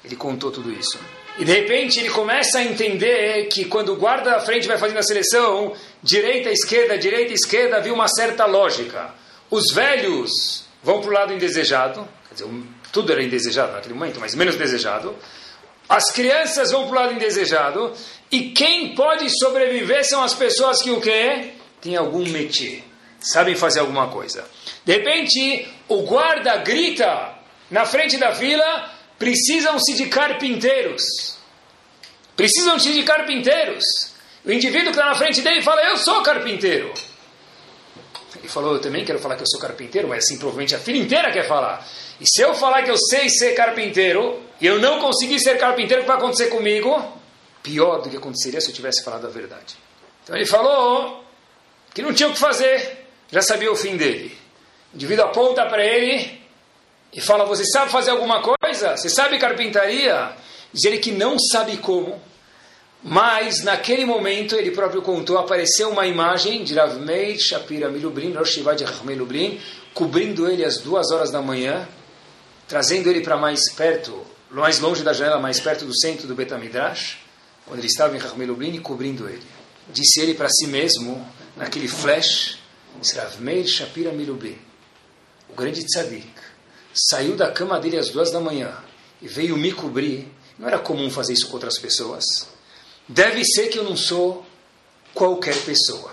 [0.03, 0.99] Ele contou tudo isso.
[1.37, 4.97] E de repente ele começa a entender que quando o guarda da frente vai fazendo
[4.97, 9.13] a seleção, direita, esquerda, direita, esquerda, havia uma certa lógica.
[9.49, 14.35] Os velhos vão para o lado indesejado, quer dizer, tudo era indesejado naquele momento, mas
[14.35, 15.15] menos desejado.
[15.89, 17.91] As crianças vão para o lado indesejado.
[18.31, 21.53] E quem pode sobreviver são as pessoas que o quê?
[21.81, 22.83] Tem algum métier,
[23.19, 24.47] sabem fazer alguma coisa.
[24.85, 27.33] De repente, o guarda grita
[27.71, 31.03] na frente da fila precisam-se de carpinteiros.
[32.35, 33.83] Precisam-se de carpinteiros.
[34.45, 36.93] O indivíduo que está na frente dele fala: Eu sou carpinteiro.
[38.37, 40.97] Ele falou, eu também quero falar que eu sou carpinteiro, mas assim provavelmente a filha
[40.97, 41.85] inteira quer falar.
[42.21, 46.01] E se eu falar que eu sei ser carpinteiro, e eu não conseguir ser carpinteiro,
[46.01, 47.17] o que vai acontecer comigo?
[47.63, 49.75] Pior do que aconteceria se eu tivesse falado a verdade.
[50.23, 51.23] Então ele falou
[51.93, 54.37] que não tinha o que fazer, já sabia o fim dele.
[54.93, 56.39] O indivíduo aponta para ele
[57.13, 58.97] e fala: Você sabe fazer alguma coisa?
[58.97, 60.33] Você sabe carpintaria?
[60.73, 62.21] Diz ele que não sabe como,
[63.01, 68.53] mas naquele momento ele próprio contou: apareceu uma imagem de Rav Meir Shapira Milubrin, Rosh
[68.53, 69.59] Shivad Milubrin,
[69.93, 71.87] cobrindo ele às duas horas da manhã,
[72.67, 77.17] trazendo ele para mais perto, mais longe da janela, mais perto do centro do Betamidrash,
[77.65, 79.43] quando ele estava em Milubrin e cobrindo ele.
[79.89, 82.57] Disse ele para si mesmo, naquele flash,
[83.15, 84.57] Rav Meir Shapira Milubrin,
[85.49, 86.29] o grande tzadik,
[86.93, 88.75] saiu da cama dele às duas da manhã
[89.21, 92.25] e veio me cobrir, não era comum fazer isso com outras pessoas.
[93.07, 94.45] Deve ser que eu não sou
[95.13, 96.11] qualquer pessoa.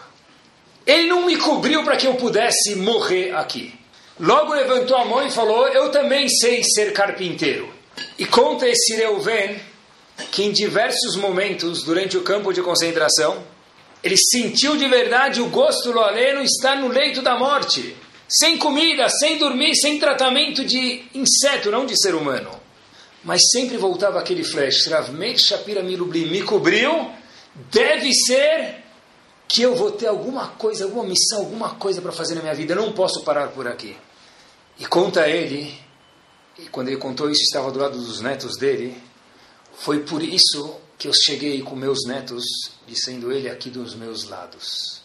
[0.86, 3.78] Ele não me cobriu para que eu pudesse morrer aqui.
[4.18, 7.75] Logo levantou a mão e falou: Eu também sei ser carpinteiro.
[8.18, 9.60] E conta esse Reuven
[10.30, 13.44] que em diversos momentos durante o campo de concentração,
[14.02, 17.96] ele sentiu de verdade o gosto do aleno estar no leito da morte
[18.28, 22.50] sem comida, sem dormir, sem tratamento de inseto, não de ser humano.
[23.22, 27.10] Mas sempre voltava aquele flash, Rav Shapira Milublim me cobriu,
[27.70, 28.82] deve ser
[29.48, 32.72] que eu vou ter alguma coisa, alguma missão, alguma coisa para fazer na minha vida,
[32.72, 33.96] eu não posso parar por aqui.
[34.78, 35.78] E conta ele,
[36.58, 38.96] e quando ele contou isso, estava do lado dos netos dele,
[39.74, 42.44] foi por isso que eu cheguei com meus netos,
[42.86, 45.02] dizendo ele aqui dos meus lados.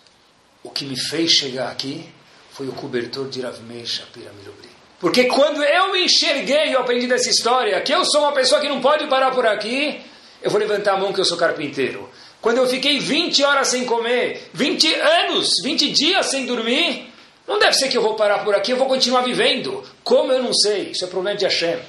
[0.63, 2.07] O que me fez chegar aqui
[2.51, 4.69] foi o cobertor de Rav Shapira Milubri.
[4.99, 8.69] Porque quando eu me enxerguei, eu aprendi dessa história, que eu sou uma pessoa que
[8.69, 9.99] não pode parar por aqui,
[10.41, 12.09] eu vou levantar a mão que eu sou carpinteiro.
[12.39, 17.10] Quando eu fiquei 20 horas sem comer, 20 anos, 20 dias sem dormir,
[17.47, 19.83] não deve ser que eu vou parar por aqui, eu vou continuar vivendo.
[20.03, 20.91] Como eu não sei?
[20.91, 21.79] Isso é problema de Hashem.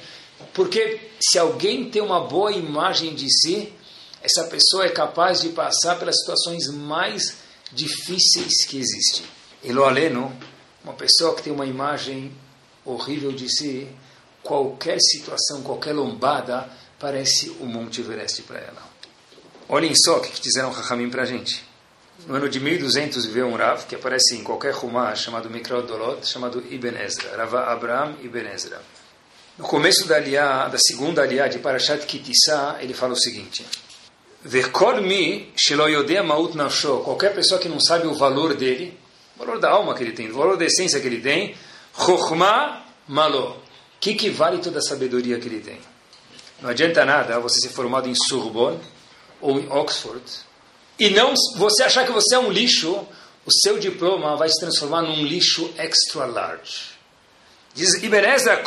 [0.53, 3.73] Porque se alguém tem uma boa imagem de si,
[4.21, 7.37] essa pessoa é capaz de passar pelas situações mais
[7.71, 9.25] difíceis que existem.
[9.63, 10.35] E lo aleno,
[10.83, 12.31] uma pessoa que tem uma imagem
[12.85, 13.87] horrível de si,
[14.41, 18.83] qualquer situação, qualquer lombada, parece o Monte Everest para ela.
[19.69, 21.63] Olhem só o que disseram Rahamim para a gente.
[22.25, 26.25] No ano de 1200 viveu um Rav, que aparece em qualquer Rumah, chamado Mikraot Dolot,
[26.25, 28.81] chamado Ibn Ezra, Rav Abraham Ibn Ezra.
[29.57, 33.65] No começo da, aliá, da segunda aliá de Parashat Kitissa, ele fala o seguinte:
[37.03, 38.97] qualquer pessoa que não sabe o valor dele,
[39.35, 41.55] o valor da alma que ele tem, o valor da essência que ele tem.
[41.93, 43.61] Chokhmah malo.
[43.99, 45.79] Que vale toda a sabedoria que ele tem?
[46.61, 48.79] Não adianta nada você ser formado em Sorbonne
[49.41, 50.23] ou em Oxford
[50.99, 53.05] e não você achar que você é um lixo,
[53.45, 56.93] o seu diploma vai se transformar num lixo extra large.
[57.73, 58.63] Diz Ibn Ezra,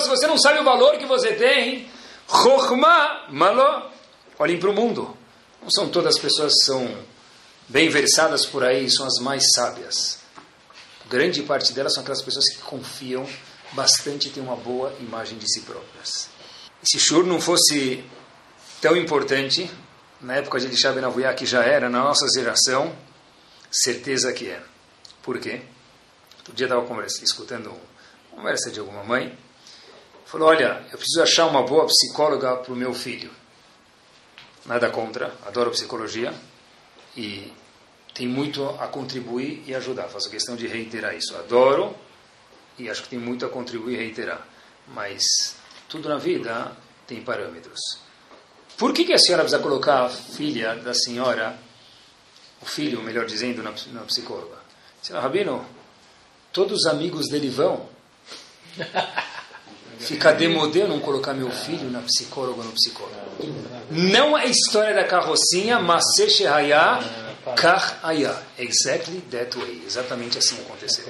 [0.00, 1.88] se você não sabe o valor que você tem,
[2.28, 3.90] Chokhmah malo.
[4.38, 5.16] Olhem para o mundo.
[5.62, 6.98] Não são todas as pessoas que são
[7.68, 10.18] bem versadas por aí são as mais sábias.
[11.08, 13.26] Grande parte delas são aquelas pessoas que confiam
[13.72, 16.28] bastante e têm uma boa imagem de si próprias.
[16.82, 18.04] Se Shur não fosse
[18.80, 19.70] tão importante,
[20.20, 21.04] na época de Elisha Ben
[21.36, 22.96] que já era, na nossa geração,
[23.70, 24.62] certeza que é.
[25.22, 25.62] Por quê?
[26.38, 27.70] Outro dia estava escutando
[28.32, 29.36] uma conversa de alguma mãe,
[30.24, 33.30] falou, olha, eu preciso achar uma boa psicóloga para o meu filho.
[34.64, 36.32] Nada contra, adoro psicologia,
[37.16, 37.52] e
[38.12, 40.08] tem muito a contribuir e ajudar.
[40.08, 41.36] Faço questão de reiterar isso.
[41.36, 41.94] Adoro
[42.78, 44.46] e acho que tem muito a contribuir e reiterar.
[44.88, 45.56] Mas
[45.88, 46.76] tudo na vida
[47.06, 48.05] tem parâmetros.
[48.76, 51.58] Por que, que a senhora precisa colocar a filha da senhora,
[52.60, 54.56] o filho, melhor dizendo, na, na psicóloga?
[55.02, 55.64] Senhora Rabino,
[56.52, 57.88] todos os amigos dele vão.
[59.98, 63.16] Fica demodê não colocar meu filho na psicóloga ou no psicólogo.
[63.90, 67.00] Não é história da carrocinha, mas Shehaya
[67.54, 68.36] Kar Aya.
[68.58, 69.82] Exactly that way.
[69.86, 71.04] Exatamente assim aconteceu.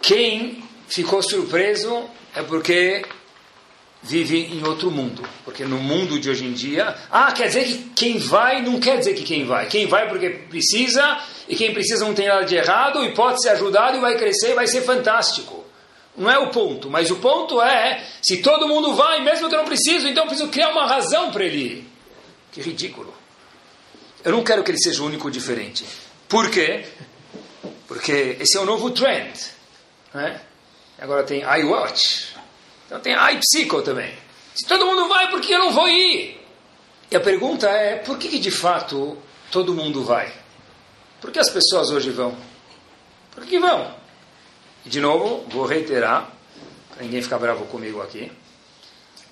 [0.00, 3.04] Quem ficou surpreso é porque
[4.02, 5.22] vive em outro mundo.
[5.44, 8.98] Porque no mundo de hoje em dia, ah, quer dizer que quem vai não quer
[8.98, 9.66] dizer que quem vai.
[9.66, 13.50] Quem vai porque precisa, e quem precisa não tem nada de errado, e pode ser
[13.50, 15.64] ajudado, e vai crescer, vai ser fantástico.
[16.16, 19.58] Não é o ponto, mas o ponto é, se todo mundo vai, mesmo que eu
[19.58, 21.92] não preciso, então eu preciso criar uma razão para ele ir.
[22.50, 23.14] Que ridículo.
[24.22, 25.86] Eu não quero que ele seja único diferente.
[26.28, 26.84] Por quê?
[27.88, 29.32] Porque esse é o novo trend.
[30.12, 30.40] Né?
[30.98, 32.31] Agora tem iWatch.
[32.92, 34.12] Então tem iPsycho também.
[34.54, 36.38] Se todo mundo vai, por que eu não vou ir?
[37.10, 39.16] E a pergunta é, por que, que de fato
[39.50, 40.30] todo mundo vai?
[41.18, 42.36] Por que as pessoas hoje vão?
[43.34, 43.94] Por que vão?
[44.84, 46.34] E de novo, vou reiterar,
[46.90, 48.30] para ninguém ficar bravo comigo aqui.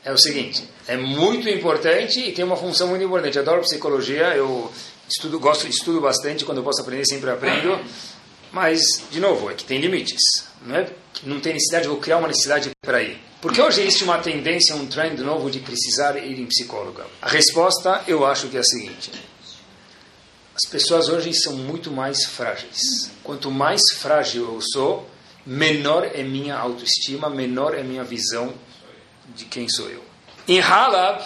[0.03, 3.37] É o seguinte, é muito importante e tem uma função muito importante.
[3.37, 4.73] Eu adoro psicologia, eu
[5.07, 7.79] estudo, gosto, estudo bastante, quando eu posso aprender sempre aprendo.
[8.53, 10.23] Mas, de novo, é que tem limites.
[10.62, 10.90] Não, é,
[11.25, 13.29] não tem necessidade, vou criar uma necessidade para ir.
[13.40, 17.07] Porque hoje existe uma tendência, um trend novo de precisar ir em psicóloga.
[17.22, 19.11] A resposta, eu acho que é a seguinte.
[20.55, 23.11] As pessoas hoje são muito mais frágeis.
[23.24, 25.09] Quanto mais frágil eu sou,
[25.46, 28.53] menor é minha autoestima, menor é minha visão
[29.35, 30.05] de quem sou eu.
[30.46, 31.24] Em Halab,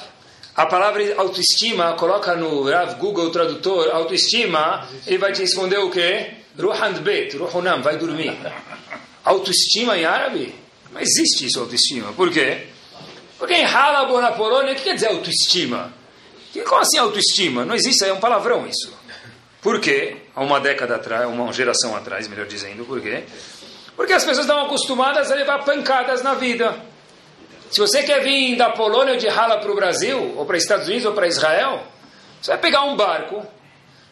[0.55, 6.31] a palavra autoestima, coloca no Rav Google Tradutor, autoestima, ele vai te responder o quê?
[6.57, 8.38] Ruhand Bet, Ruhunam, vai dormir.
[9.24, 10.63] Autoestima em árabe?
[10.94, 12.12] Não existe isso, autoestima.
[12.12, 12.68] Por quê?
[13.37, 15.92] Porque em Halab ou na Polônia, o que quer dizer autoestima?
[16.66, 17.64] Como assim autoestima?
[17.64, 18.96] Não existe, é um palavrão isso.
[19.61, 20.18] Por quê?
[20.37, 23.24] Há uma década atrás, uma geração atrás, melhor dizendo, por quê?
[23.96, 26.76] Porque as pessoas estão acostumadas a levar pancadas na vida.
[27.72, 30.87] Se você quer vir da Polônia de Hala para o Brasil, ou para os Estados
[30.87, 31.83] Unidos ou para Israel,
[32.40, 33.44] você vai pegar um barco,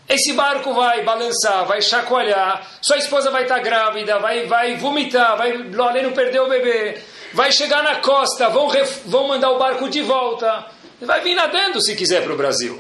[0.09, 5.53] esse barco vai balançar, vai chacoalhar, sua esposa vai estar grávida, vai, vai vomitar, vai
[5.53, 7.01] não perder o bebê,
[7.33, 10.67] vai chegar na costa, vão, ref, vão mandar o barco de volta,
[11.01, 12.79] vai vir nadando se quiser para o Brasil.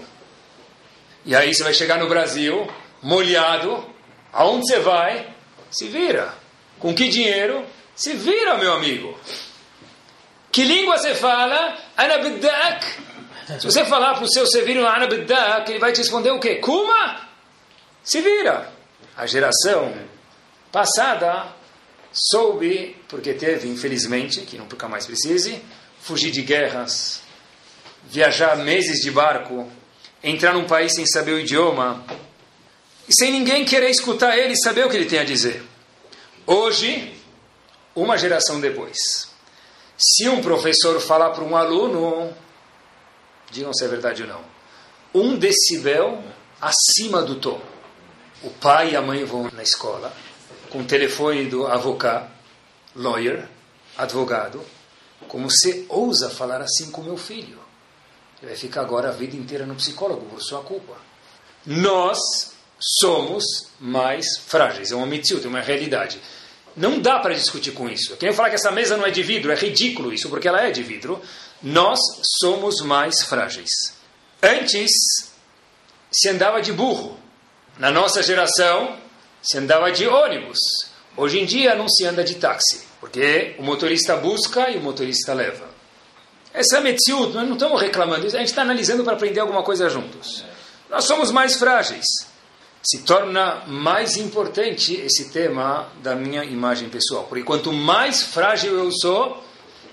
[1.24, 2.68] E aí você vai chegar no Brasil,
[3.00, 3.84] molhado,
[4.32, 5.28] aonde você vai?
[5.70, 6.34] Se vira.
[6.78, 7.64] Com que dinheiro?
[7.94, 9.16] Se vira, meu amigo.
[10.50, 11.78] Que língua você fala?
[11.96, 13.11] Anabiddak.
[13.58, 16.56] Se você falar para o seu serviço Anabiddak, ele vai te responder o quê?
[16.56, 17.28] Kuma?
[18.02, 18.70] Se vira.
[19.16, 19.92] A geração
[20.70, 21.46] passada
[22.12, 25.62] soube, porque teve, infelizmente, que nunca mais precise,
[26.00, 27.22] fugir de guerras,
[28.04, 29.70] viajar meses de barco,
[30.22, 32.04] entrar num país sem saber o idioma,
[33.08, 35.62] e sem ninguém querer escutar ele e saber o que ele tem a dizer.
[36.46, 37.14] Hoje,
[37.94, 38.96] uma geração depois,
[39.96, 42.34] se um professor falar para um aluno,
[43.52, 44.40] digam se é verdade ou não,
[45.14, 46.22] um decibel
[46.60, 47.60] acima do tom,
[48.42, 50.12] o pai e a mãe vão na escola
[50.70, 52.30] com o telefone do avocado,
[52.96, 53.46] lawyer,
[53.96, 54.64] advogado,
[55.28, 57.58] como você ousa falar assim com meu filho?
[58.40, 60.96] Ele vai ficar agora a vida inteira no psicólogo por sua culpa.
[61.64, 62.18] Nós
[63.00, 63.44] somos
[63.78, 66.20] mais frágeis, é uma mitzvah, é uma realidade.
[66.76, 68.16] Não dá para discutir com isso.
[68.16, 70.70] Quem falar que essa mesa não é de vidro, é ridículo isso, porque ela é
[70.70, 71.20] de vidro.
[71.62, 71.98] Nós
[72.40, 73.70] somos mais frágeis.
[74.42, 74.90] Antes,
[76.10, 77.18] se andava de burro.
[77.78, 78.98] Na nossa geração,
[79.42, 80.58] se andava de ônibus.
[81.16, 85.34] Hoje em dia, não se anda de táxi, porque o motorista busca e o motorista
[85.34, 85.70] leva.
[86.54, 89.88] Essa é nós não estamos reclamando isso, a gente está analisando para aprender alguma coisa
[89.88, 90.44] juntos.
[90.90, 92.04] Nós somos mais frágeis
[92.82, 97.24] se torna mais importante esse tema da minha imagem pessoal.
[97.24, 99.42] Porque quanto mais frágil eu sou,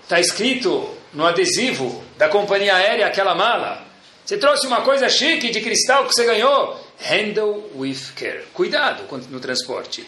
[0.01, 3.85] está escrito no adesivo da companhia aérea aquela mala.
[4.25, 6.79] Você trouxe uma coisa chique de cristal que você ganhou?
[6.99, 8.43] Handle with care.
[8.53, 10.05] Cuidado no transporte.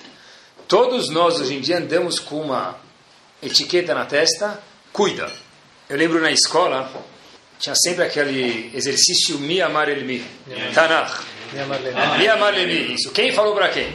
[0.67, 2.77] Todos nós hoje em dia andamos com uma
[3.41, 4.61] etiqueta na testa.
[4.91, 5.31] Cuida.
[5.89, 6.91] Eu lembro na escola,
[7.59, 10.23] tinha sempre aquele exercício Mi Amar El Mi.
[10.73, 11.30] Tanakh.
[12.17, 13.11] Lia Marleni, isso.
[13.11, 13.93] Quem falou para quem?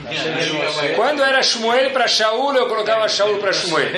[0.95, 3.89] Quando era Shmuel para Shaul, eu colocava Shaul para Shmuel.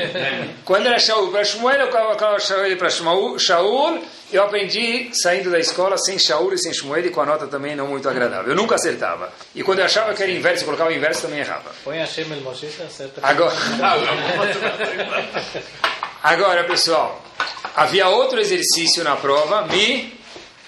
[0.65, 4.03] Quando era Shaul para Shmuel, eu colocava Shaul para Shaul.
[4.31, 7.75] Eu aprendi saindo da escola sem Shaul e sem Shmuel e com a nota também
[7.75, 8.53] não muito agradável.
[8.53, 9.33] Eu nunca acertava.
[9.55, 11.71] E quando eu achava que era inverso, eu colocava inverso, também errava.
[11.83, 13.21] Põe a Shemel Moshe, acerta.
[13.23, 13.55] Agora,
[16.23, 17.23] agora, pessoal,
[17.75, 20.13] havia outro exercício na prova, Mi,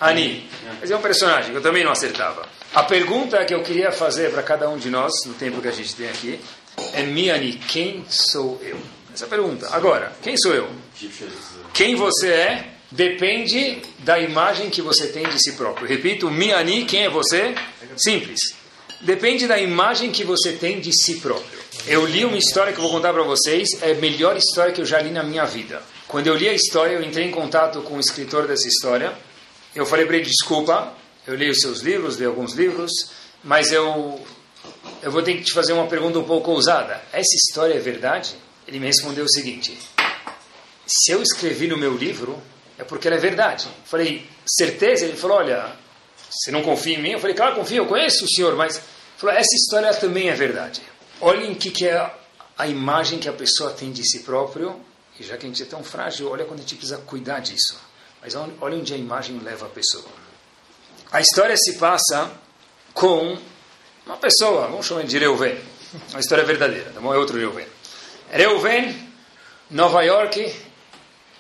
[0.01, 0.49] Ani.
[0.81, 2.43] Mas é um personagem que eu também não acertava.
[2.73, 5.73] A pergunta que eu queria fazer para cada um de nós, no tempo que a
[5.73, 6.39] gente tem aqui,
[6.93, 8.79] é Miani, quem sou eu?
[9.13, 9.69] Essa pergunta.
[9.73, 10.71] Agora, quem sou eu?
[11.75, 15.89] Quem você é depende da imagem que você tem de si próprio.
[15.89, 17.57] Repito, Miani, quem é você?
[17.97, 18.55] Simples.
[19.01, 21.59] Depende da imagem que você tem de si próprio.
[21.89, 24.81] Eu li uma história que eu vou contar para vocês, é a melhor história que
[24.81, 25.83] eu já li na minha vida.
[26.07, 29.13] Quando eu li a história, eu entrei em contato com o escritor dessa história.
[29.75, 32.91] Eu falei para ele, desculpa, eu li os seus livros, li alguns livros,
[33.43, 34.21] mas eu,
[35.03, 37.03] eu vou ter que te fazer uma pergunta um pouco ousada.
[37.13, 38.35] Essa história é verdade?
[38.67, 39.77] Ele me respondeu o seguinte:
[40.87, 42.41] se eu escrevi no meu livro,
[42.79, 43.67] é porque ela é verdade.
[43.67, 45.05] Eu falei, certeza?
[45.05, 45.77] Ele falou, olha,
[46.31, 47.11] você não confia em mim?
[47.11, 48.77] Eu falei, claro, confio, eu conheço o senhor, mas...
[48.77, 48.85] Ele
[49.19, 50.81] falou, essa história também é verdade.
[51.21, 52.11] Olhem o que, que é
[52.57, 54.81] a imagem que a pessoa tem de si próprio,
[55.19, 57.79] e já que a gente é tão frágil, olha quando a gente precisa cuidar disso.
[58.23, 60.05] Mas olha onde a imagem leva a pessoa.
[61.13, 62.31] A história se passa
[62.95, 63.37] com
[64.07, 65.59] uma pessoa, vamos chamar de Reuven.
[66.11, 67.13] Uma história verdadeira, tá bom?
[67.13, 67.67] É outro Reuven.
[68.31, 69.09] Reuven,
[69.69, 70.55] Nova York,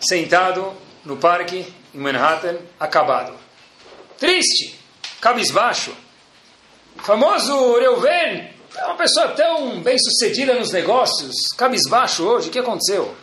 [0.00, 0.72] sentado
[1.04, 3.32] no parque em Manhattan, acabado.
[4.18, 4.76] Triste,
[5.20, 5.94] cabisbaixo.
[6.96, 13.14] Famoso Reuven, é uma pessoa tão bem sucedida nos negócios, cabisbaixo hoje, o que aconteceu?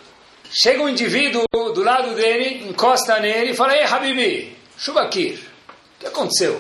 [0.50, 5.57] Chega um indivíduo do lado dele, encosta nele e fala: Ei, Habibi, Shubakir,
[5.98, 6.54] o que aconteceu?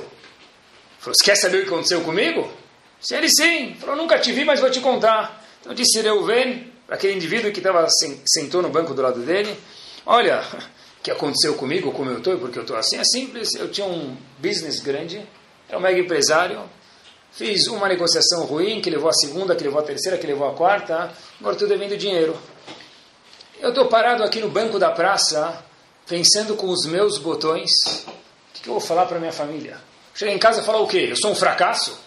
[0.99, 2.51] Falou: Você quer saber o que aconteceu comigo?
[2.99, 5.45] Se ele sim, falou: Nunca te vi, mas vou te contar.
[5.61, 7.88] Então disse Reuven, aquele indivíduo que estava
[8.25, 9.55] sentou no banco do lado dele:
[10.05, 10.41] Olha,
[10.99, 13.53] o que aconteceu comigo, como eu estou e porque eu estou assim, é simples.
[13.55, 15.25] Eu tinha um business grande,
[15.69, 16.61] era um mega empresário,
[17.31, 20.53] fiz uma negociação ruim, que levou a segunda, que levou a terceira, que levou a
[20.53, 22.35] quarta, agora estou devendo dinheiro.
[23.59, 25.63] Eu estou parado aqui no banco da praça,
[26.07, 27.71] pensando com os meus botões,
[28.68, 29.78] que, eu vou falar para minha família?
[30.13, 31.07] Cheguei em casa e falar o quê?
[31.09, 31.97] Eu sou um fracasso?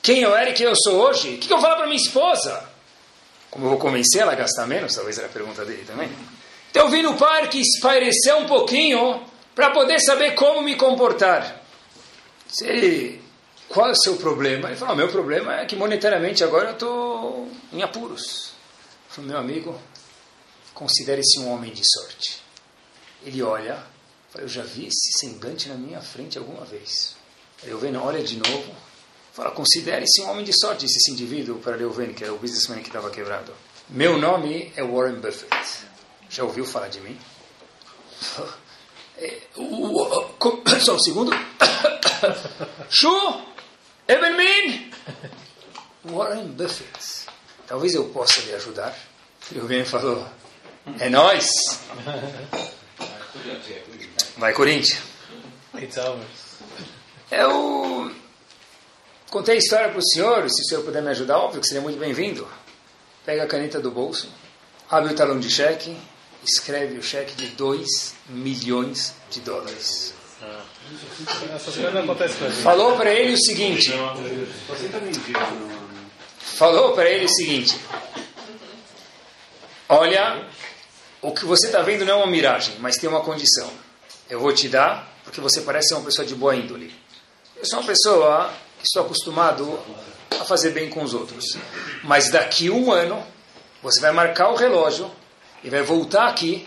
[0.00, 1.34] Quem eu era e quem eu sou hoje?
[1.34, 2.68] O que, eu vou falar para minha esposa?
[3.50, 4.94] Como eu vou convencer ela a gastar menos?
[4.94, 6.08] Talvez era a pergunta dele também.
[6.70, 9.24] Então eu vim no parque espairecer um pouquinho
[9.54, 11.60] para poder saber como me comportar.
[12.48, 13.20] Se ele,
[13.68, 14.68] qual é o seu problema?
[14.68, 18.52] Ele falou, meu problema é que monetariamente agora eu estou em apuros.
[19.08, 19.80] Eu falei, meu amigo,
[20.72, 22.40] considere-se um homem de sorte.
[23.24, 23.82] Ele olha,
[24.36, 27.16] eu já vi esse semblante na minha frente alguma vez.
[27.64, 28.74] Leoveno olha de novo,
[29.32, 32.80] fala, considere-se um homem de sorte, disse esse indivíduo para Leoveno, que era o businessman
[32.80, 33.52] que estava quebrado.
[33.88, 35.84] Meu nome é Warren Buffett.
[36.28, 37.18] Já ouviu falar de mim?
[39.22, 39.38] É,
[40.80, 41.30] só um segundo.
[42.88, 43.44] Shu
[44.08, 44.90] Ebenmin
[46.04, 47.26] Warren Buffett.
[47.66, 48.96] Talvez eu possa lhe ajudar.
[49.52, 50.26] Leoveno falou,
[50.98, 51.50] é nós.
[54.40, 54.98] Vai, Corinthians.
[57.30, 58.10] Eu
[59.30, 60.48] contei a história para o senhor.
[60.48, 62.48] Se o senhor puder me ajudar, óbvio que seria muito bem-vindo.
[63.22, 64.32] Pega a caneta do bolso,
[64.88, 65.94] abre o talão de cheque,
[66.42, 70.14] escreve o cheque de 2 milhões de dólares.
[72.62, 73.92] Falou para ele o seguinte.
[76.40, 77.78] Falou para ele o seguinte.
[79.86, 80.48] Olha,
[81.20, 83.70] o que você está vendo não é uma miragem, mas tem uma condição.
[84.30, 86.94] Eu vou te dar, porque você parece ser uma pessoa de boa índole.
[87.56, 89.76] Eu sou uma pessoa que estou acostumado
[90.40, 91.58] a fazer bem com os outros.
[92.04, 93.26] Mas daqui um ano,
[93.82, 95.10] você vai marcar o relógio
[95.64, 96.64] e vai voltar aqui,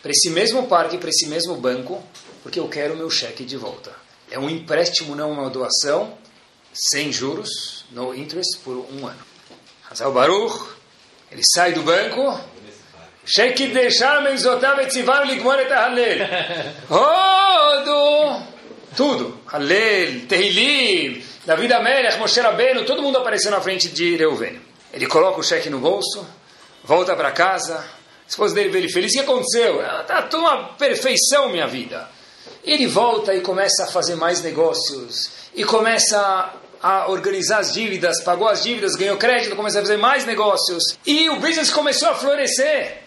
[0.00, 2.00] para esse mesmo parque, para esse mesmo banco,
[2.40, 3.92] porque eu quero meu cheque de volta.
[4.30, 6.16] É um empréstimo, não uma doação,
[6.72, 9.20] sem juros, no interest, por um ano.
[9.90, 10.68] Hazal Baruch,
[11.32, 12.40] ele sai do banco,
[13.24, 16.18] Shekideshá Meizotav Etzivar Ligmoret Halel.
[16.88, 18.42] Rodo!
[18.96, 19.40] Tudo.
[19.46, 24.60] Halel, Tehilim, David Amelech, Moshe Rabbeinu, todo mundo apareceu na frente de Reuven.
[24.92, 26.26] Ele coloca o cheque no bolso,
[26.84, 29.12] volta para casa, a esposa dele vê ele feliz.
[29.12, 29.82] O que aconteceu?
[29.82, 32.08] Está uma perfeição minha vida.
[32.64, 36.52] Ele volta e começa a fazer mais negócios, e começa
[36.82, 40.98] a organizar as dívidas, pagou as dívidas, ganhou crédito, começa a fazer mais negócios.
[41.06, 43.01] E o business começou a florescer.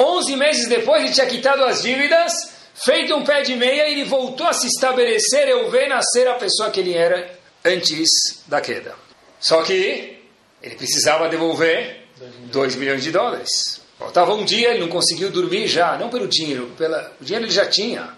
[0.00, 2.32] 11 meses depois ele tinha quitado as dívidas,
[2.74, 6.34] feito um pé de meia e ele voltou a se estabelecer, eu ver nascer a
[6.34, 8.94] pessoa que ele era antes da queda.
[9.38, 10.18] Só que
[10.62, 12.04] ele precisava devolver
[12.50, 13.80] 2 milhões de dólares.
[13.98, 17.52] Faltava um dia, ele não conseguiu dormir já, não pelo dinheiro, pela, o dinheiro ele
[17.52, 18.16] já tinha,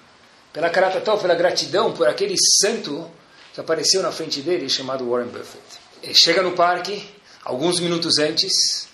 [0.53, 3.11] pela caratató, pela gratidão por aquele santo
[3.53, 5.63] que apareceu na frente dele, chamado Warren Buffett.
[6.01, 7.05] Ele chega no parque,
[7.45, 8.89] alguns minutos antes,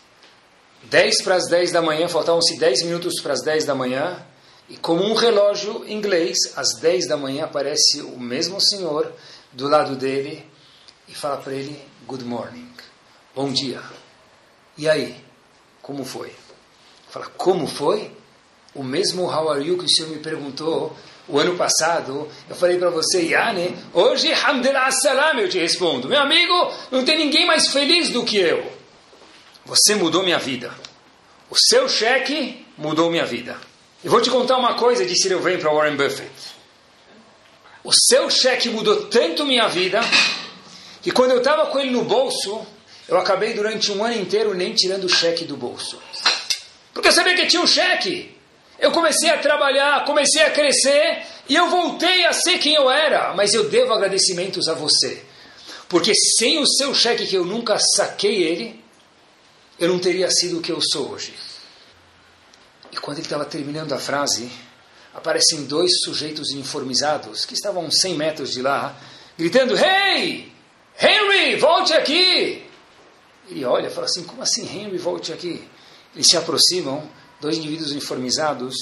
[0.90, 4.24] 10 para as 10 da manhã, faltavam-se 10 minutos para as 10 da manhã,
[4.70, 9.12] e como um relógio inglês, às 10 da manhã aparece o mesmo senhor
[9.52, 10.44] do lado dele
[11.06, 12.70] e fala para ele: Good morning,
[13.34, 13.82] bom dia.
[14.76, 15.22] E aí,
[15.82, 16.32] como foi?
[17.10, 18.10] Fala: Como foi?
[18.74, 20.94] O mesmo How are you que o senhor me perguntou
[21.26, 26.08] o ano passado, eu falei para você, Yane, hoje, Hamdulillah Salam, eu te respondo.
[26.08, 28.77] Meu amigo, não tem ninguém mais feliz do que eu.
[29.68, 30.72] Você mudou minha vida.
[31.50, 33.54] O seu cheque mudou minha vida.
[34.02, 36.30] Eu vou te contar uma coisa, disse Reuven para Warren Buffett.
[37.84, 40.00] O seu cheque mudou tanto minha vida
[41.02, 42.66] que quando eu estava com ele no bolso,
[43.06, 46.00] eu acabei durante um ano inteiro nem tirando o cheque do bolso.
[46.94, 48.34] Porque eu sabia que tinha um cheque.
[48.78, 53.34] Eu comecei a trabalhar, comecei a crescer e eu voltei a ser quem eu era.
[53.34, 55.22] Mas eu devo agradecimentos a você.
[55.90, 58.87] Porque sem o seu cheque, que eu nunca saquei ele,
[59.78, 61.34] eu não teria sido o que eu sou hoje.
[62.92, 64.50] E quando ele estava terminando a frase,
[65.14, 68.96] aparecem dois sujeitos uniformizados que estavam a 100 metros de lá,
[69.36, 70.52] gritando: Hey!
[71.00, 72.66] Henry, volte aqui!
[73.48, 75.66] Ele olha e fala assim, como assim, Henry, volte aqui.
[76.14, 77.08] Eles se aproximam,
[77.40, 78.74] dois indivíduos uniformizados,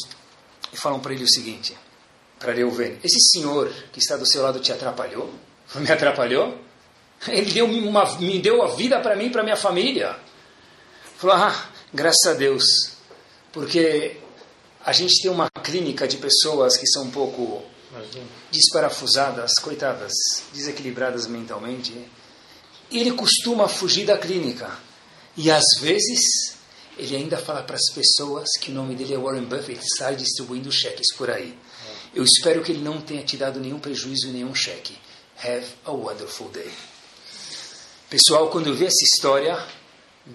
[0.72, 1.76] e falam para ele o seguinte,
[2.38, 5.32] para Reuven, esse senhor que está do seu lado te atrapalhou?
[5.76, 6.58] Me atrapalhou?
[7.28, 10.16] Ele deu uma, me deu a vida para mim e para minha família.
[11.18, 12.62] Falou, ah, graças a Deus,
[13.50, 14.18] porque
[14.84, 17.64] a gente tem uma clínica de pessoas que são um pouco
[18.52, 20.12] desparafusadas, coitadas,
[20.52, 21.92] desequilibradas mentalmente.
[22.90, 24.70] E ele costuma fugir da clínica.
[25.36, 26.56] E às vezes
[26.98, 30.70] ele ainda fala para as pessoas que o nome dele é Warren Buffett, sai distribuindo
[30.70, 31.56] cheques por aí.
[32.14, 34.96] Eu espero que ele não tenha te dado nenhum prejuízo e nenhum cheque.
[35.42, 36.70] Have a wonderful day.
[38.10, 39.58] Pessoal, quando eu vi essa história,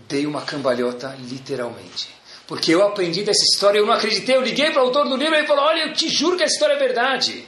[0.07, 2.09] dei uma cambalhota literalmente.
[2.47, 5.35] Porque eu aprendi dessa história, eu não acreditei, eu liguei para o autor do livro
[5.35, 7.47] e ele falou: Olha, eu te juro que essa história é verdade.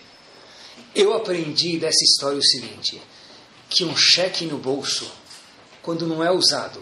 [0.95, 3.01] Eu aprendi dessa história o seguinte:
[3.69, 5.11] que um cheque no bolso,
[5.81, 6.81] quando não é usado,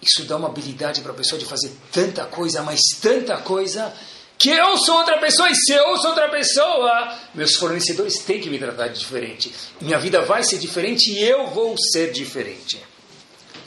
[0.00, 3.92] isso dá uma habilidade para a pessoa de fazer tanta coisa, mas tanta coisa,
[4.38, 8.48] que eu sou outra pessoa e se eu sou outra pessoa, meus fornecedores têm que
[8.48, 9.52] me tratar de diferente.
[9.80, 12.80] Minha vida vai ser diferente e eu vou ser diferente.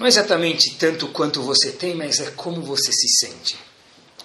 [0.01, 3.55] Não é exatamente tanto quanto você tem, mas é como você se sente.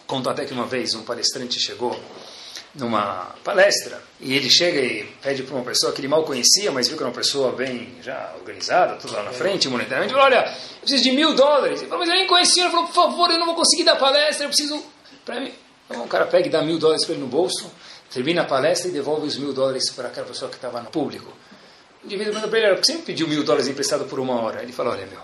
[0.07, 1.95] Conto até que uma vez um palestrante chegou
[2.75, 6.89] numa palestra e ele chega e pede para uma pessoa que ele mal conhecia, mas
[6.89, 10.47] viu que era uma pessoa bem já organizada, tudo lá na frente, monetariamente, falou, olha,
[10.47, 11.81] eu preciso de mil dólares.
[11.81, 12.63] Ele falou, mas eu nem conhecia.
[12.63, 14.83] Ele falou, por favor, eu não vou conseguir dar palestra, eu preciso...
[15.27, 15.53] Para mim.
[15.91, 17.71] Então o cara pega e dá mil dólares para ele no bolso,
[18.11, 21.31] termina a palestra e devolve os mil dólares para aquela pessoa que estava no público.
[22.03, 24.41] O indivíduo pergunta para ele, por que você me pediu mil dólares emprestado por uma
[24.41, 24.63] hora?
[24.63, 25.21] Ele falou, olha, meu,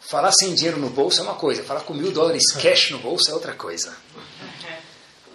[0.00, 3.30] falar sem dinheiro no bolso é uma coisa, falar com mil dólares cash no bolso
[3.30, 3.96] é outra coisa.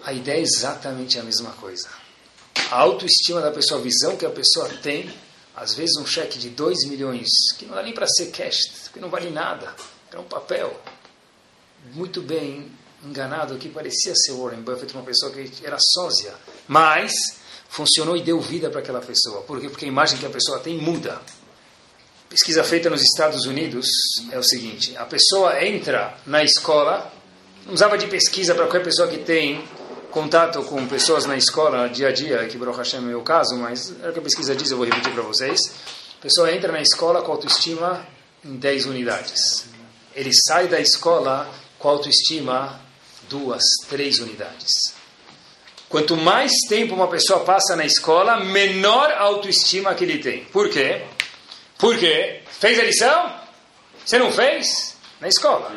[0.04, 1.90] A ideia é exatamente a mesma coisa.
[2.70, 5.14] A autoestima da pessoa, a visão que a pessoa tem,
[5.56, 9.00] às vezes um cheque de 2 milhões, que não dá nem para ser cash, que
[9.00, 9.74] não vale nada,
[10.12, 10.80] é um papel.
[11.94, 12.72] Muito bem
[13.04, 16.34] enganado, que parecia ser Warren Buffett, uma pessoa que era sósia,
[16.68, 17.14] mas
[17.70, 19.42] funcionou e deu vida para aquela pessoa.
[19.42, 19.70] Por quê?
[19.70, 21.22] Porque a imagem que a pessoa tem muda.
[22.34, 23.88] Pesquisa feita nos Estados Unidos
[24.32, 27.14] é o seguinte: a pessoa entra na escola,
[27.64, 29.64] não usava de pesquisa para qualquer pessoa que tem
[30.10, 33.56] contato com pessoas na escola, dia a dia, que Baruch Hashem é o meu caso,
[33.58, 35.60] mas é o que a pesquisa diz, eu vou repetir para vocês.
[36.18, 38.04] A pessoa entra na escola com autoestima
[38.44, 39.66] em 10 unidades.
[40.16, 42.82] Ele sai da escola com autoestima
[43.30, 44.72] duas, três unidades.
[45.88, 50.46] Quanto mais tempo uma pessoa passa na escola, menor autoestima que ele tem.
[50.46, 51.04] Por quê?
[51.84, 53.34] Porque fez a lição?
[54.06, 54.96] Você não fez?
[55.20, 55.70] Na escola.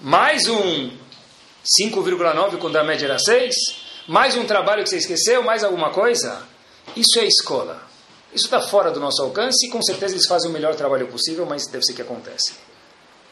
[0.00, 0.96] Mais um
[1.80, 3.52] 5,9 quando a média era 6,
[4.06, 6.46] mais um trabalho que você esqueceu, mais alguma coisa.
[6.94, 7.82] Isso é escola.
[8.32, 11.44] Isso está fora do nosso alcance e com certeza eles fazem o melhor trabalho possível,
[11.44, 12.54] mas deve ser que acontece.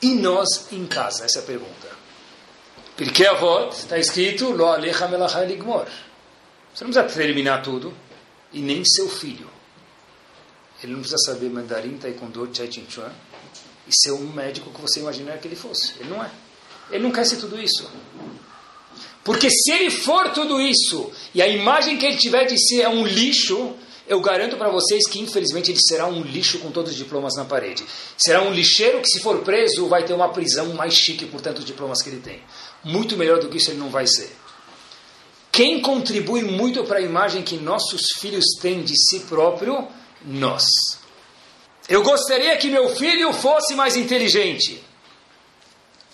[0.03, 1.25] E nós em casa?
[1.25, 1.89] Essa é a pergunta.
[2.97, 5.07] Porque a voz está escrito Lo alecha
[5.45, 5.87] ligmor.
[6.75, 7.95] Você não precisa terminar tudo
[8.53, 9.60] e nem seu filho.
[10.83, 13.13] Ele não precisa saber mandarim, taekwondo, chai chin chuan
[13.87, 15.95] e ser um médico que você imaginar que ele fosse.
[15.99, 16.31] Ele não é.
[16.91, 17.89] Ele não quer ser tudo isso.
[19.23, 22.89] Porque se ele for tudo isso, e a imagem que ele tiver de si é
[22.89, 23.75] um lixo,
[24.09, 27.45] eu garanto para vocês que infelizmente ele será um lixo com todos os diplomas na
[27.45, 27.85] parede.
[28.17, 31.65] Será um lixeiro que, se for preso, vai ter uma prisão mais chique por tantos
[31.65, 32.43] diplomas que ele tem.
[32.83, 34.35] Muito melhor do que isso ele não vai ser.
[35.53, 39.87] Quem contribui muito para a imagem que nossos filhos têm de si próprio?
[40.25, 40.65] Nós.
[41.89, 44.83] Eu gostaria que meu filho fosse mais inteligente.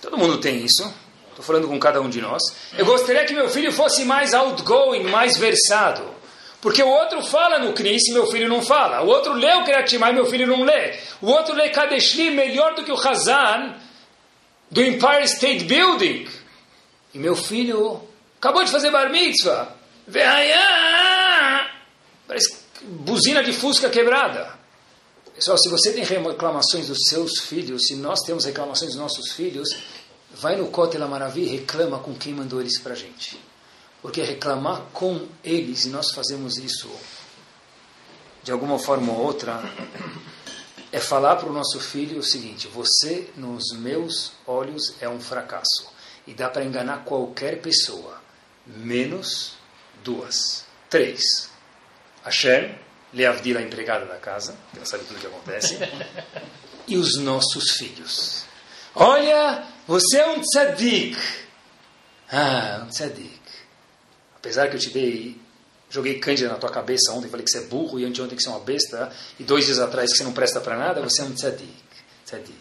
[0.00, 0.92] Todo mundo tem isso.
[1.30, 2.42] Estou falando com cada um de nós.
[2.78, 6.14] Eu gostaria que meu filho fosse mais outgoing, mais versado.
[6.62, 9.02] Porque o outro fala no Cris e meu filho não fala.
[9.02, 10.98] O outro lê o Kriyatimai e meu filho não lê.
[11.20, 13.74] O outro lê Kadeshli melhor do que o Hazan
[14.70, 16.26] do Empire State Building.
[17.12, 18.02] E meu filho
[18.38, 19.74] acabou de fazer bar mitzvah.
[22.26, 24.54] Parece buzina de fusca quebrada.
[25.34, 29.68] Pessoal, se você tem reclamações dos seus filhos, se nós temos reclamações dos nossos filhos,
[30.34, 33.38] vai no Kotel Maravi e reclama com quem mandou eles para a gente.
[34.00, 36.88] Porque reclamar com eles, e nós fazemos isso
[38.42, 39.60] de alguma forma ou outra,
[40.92, 45.88] é falar para o nosso filho o seguinte: você, nos meus olhos, é um fracasso.
[46.26, 48.20] E dá para enganar qualquer pessoa,
[48.66, 49.54] menos
[50.02, 51.50] duas, três.
[52.26, 52.74] Hashem,
[53.14, 55.78] Leavdila, a empregada da casa, que ela sabe tudo o que acontece,
[56.86, 58.44] e os nossos filhos.
[58.94, 61.16] Olha, você é um tzadik.
[62.30, 63.40] Ah, um tzadik.
[64.34, 65.40] Apesar que eu te dei,
[65.88, 68.48] joguei cândida na tua cabeça ontem, falei que você é burro, e anteontem que você
[68.48, 71.24] é uma besta, e dois dias atrás que você não presta para nada, você é
[71.24, 71.72] um tzadik.
[72.24, 72.58] tzadik.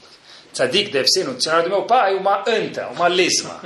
[0.53, 3.61] tzadik deve ser, no dicionário do meu pai, uma anta, uma lesma.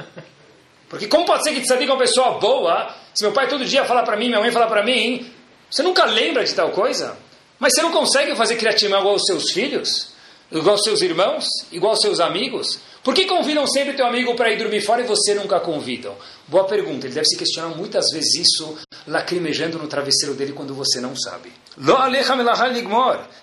[0.88, 3.84] Porque como pode ser que tzadik é uma pessoa boa, se meu pai todo dia
[3.84, 5.39] fala para mim, minha mãe fala para mim,
[5.70, 7.18] você nunca lembra de tal coisa?
[7.60, 10.10] Mas você não consegue fazer criatimão igual aos seus filhos?
[10.52, 11.46] Igual aos seus irmãos?
[11.72, 12.80] Igual aos seus amigos?
[13.04, 16.16] Por que convidam sempre teu amigo para ir dormir fora e você nunca convidam?
[16.48, 17.06] Boa pergunta.
[17.06, 21.52] Ele deve se questionar muitas vezes isso, lacrimejando no travesseiro dele quando você não sabe.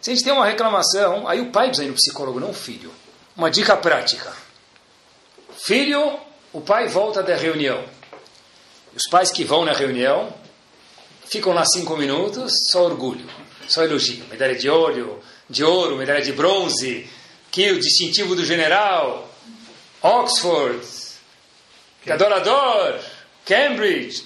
[0.01, 2.55] Se a gente tem uma reclamação, aí o pai precisa ir no psicólogo, não o
[2.55, 2.93] filho.
[3.37, 4.33] Uma dica prática.
[5.65, 6.19] Filho,
[6.53, 7.83] o pai volta da reunião.
[8.95, 10.33] Os pais que vão na reunião
[11.31, 13.27] ficam lá cinco minutos, só orgulho,
[13.69, 14.25] só elogio.
[14.31, 17.09] Medalha de ouro, de ouro, medalha de bronze,
[17.51, 19.29] que o distintivo do general,
[20.03, 20.81] Oxford,
[22.09, 23.01] Adorador,
[23.45, 24.25] Cambridge.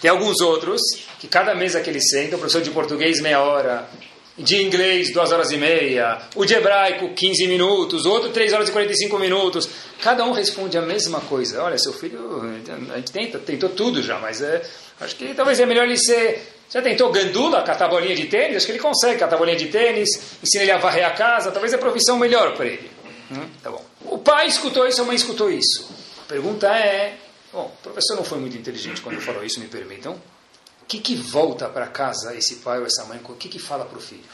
[0.00, 0.80] Tem alguns outros
[1.18, 3.88] que cada mesa que eles sentam, o professor de português meia hora,
[4.42, 8.72] de inglês duas horas e meia, o de hebraico 15 minutos, outro 3 horas e
[8.72, 9.68] 45 minutos.
[10.02, 11.62] Cada um responde a mesma coisa.
[11.62, 12.42] Olha, seu filho,
[12.92, 14.62] a gente tenta, tentou tudo já, mas é,
[15.00, 16.54] acho que talvez é melhor ele ser.
[16.70, 18.58] Já tentou gandula, catar bolinha de tênis?
[18.58, 20.08] Acho que ele consegue catar bolinha de tênis,
[20.42, 22.90] ensina ele a varrer a casa, talvez é a profissão melhor para ele.
[23.32, 23.84] Hum, tá bom.
[24.04, 25.88] O pai escutou isso, a mãe escutou isso.
[26.24, 27.16] A pergunta é:
[27.52, 30.16] bom, o professor não foi muito inteligente quando falou isso, me permitam.
[30.90, 33.20] Que, que volta para casa esse pai ou essa mãe?
[33.22, 34.24] O que, que fala para o filho?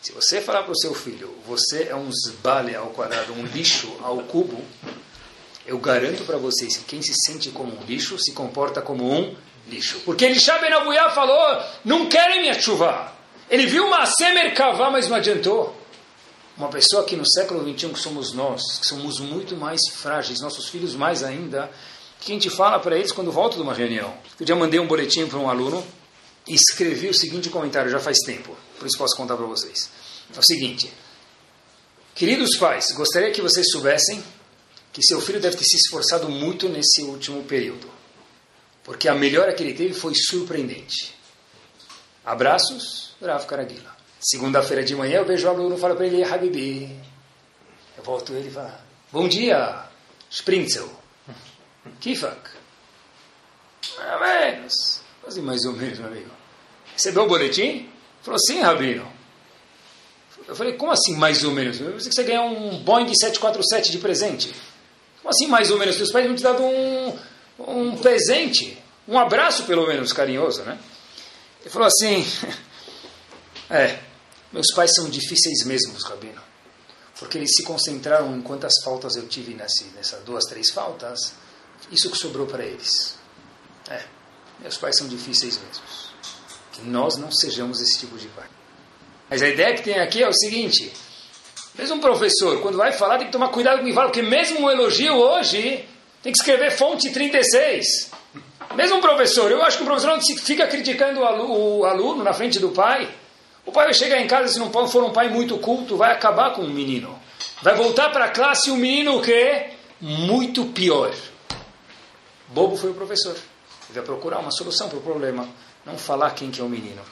[0.00, 3.92] Se você falar para o seu filho, você é um zbale ao quadrado, um lixo
[4.00, 4.64] ao cubo,
[5.66, 9.34] eu garanto para vocês que quem se sente como um lixo se comporta como um
[9.66, 9.98] lixo.
[10.04, 13.12] Porque Elisha Ben Abuyá falou, não querem me chuva.
[13.50, 15.76] Ele viu uma semer cavar, mas não adiantou.
[16.56, 20.68] Uma pessoa que no século XXI, que somos nós, que somos muito mais frágeis, nossos
[20.68, 21.68] filhos mais ainda,
[22.22, 24.14] que a gente fala para eles quando volta de uma reunião.
[24.38, 25.84] Eu já mandei um boletim para um aluno
[26.46, 29.90] e escrevi o seguinte comentário já faz tempo, por isso posso contar para vocês.
[30.34, 30.92] É o seguinte,
[32.14, 34.22] queridos pais, gostaria que vocês soubessem
[34.92, 37.90] que seu filho deve ter se esforçado muito nesse último período,
[38.84, 41.14] porque a melhora que ele teve foi surpreendente.
[42.24, 43.96] Abraços, Rav Karagila.
[44.20, 46.96] Segunda-feira de manhã eu vejo o aluno e falo para ele, Habibi.
[47.96, 48.72] Eu volto ele e falo,
[49.10, 49.86] bom dia,
[50.30, 51.01] Sprinzel.
[52.00, 52.50] Kifak.
[53.98, 55.00] Mais ou menos.
[55.26, 56.30] Assim, mais ou menos, meu amigo.
[56.92, 57.88] Recebeu o boletim?
[58.22, 59.10] Falou, sim, Rabino.
[60.46, 61.80] Eu falei, como assim mais ou menos?
[61.80, 64.54] Eu pensei que você ganhou um Boeing 747 de presente.
[65.20, 65.96] Como assim mais ou menos?
[65.96, 67.18] Seus pais não te dado um,
[67.58, 68.76] um presente.
[69.06, 70.78] Um abraço, pelo menos, carinhoso, né?
[71.60, 72.26] Ele falou assim,
[73.70, 73.98] é,
[74.52, 76.42] meus pais são difíceis mesmo, Rabino.
[77.18, 81.34] Porque eles se concentraram em quantas faltas eu tive nessa, nessas duas, três faltas.
[81.90, 83.18] Isso que sobrou para eles.
[83.90, 84.02] É,
[84.60, 85.82] meus pais são difíceis mesmo.
[86.72, 88.46] Que nós não sejamos esse tipo de pai.
[89.28, 90.92] Mas a ideia que tem aqui é o seguinte:
[91.74, 94.22] mesmo um professor, quando vai falar, tem que tomar cuidado com o que fala, porque
[94.22, 95.84] mesmo um elogio hoje
[96.22, 98.10] tem que escrever fonte 36.
[98.74, 102.58] Mesmo um professor, eu acho que o professor não fica criticando o aluno na frente
[102.58, 103.08] do pai.
[103.64, 106.52] O pai vai chegar em casa, se não for um pai muito culto, vai acabar
[106.52, 107.18] com o menino.
[107.62, 109.70] Vai voltar para a classe o menino o quê?
[110.00, 111.12] Muito pior.
[112.52, 113.34] Bobo foi o professor.
[113.34, 115.48] Ele vai procurar uma solução para o problema.
[115.84, 117.02] Não falar quem que é o menino.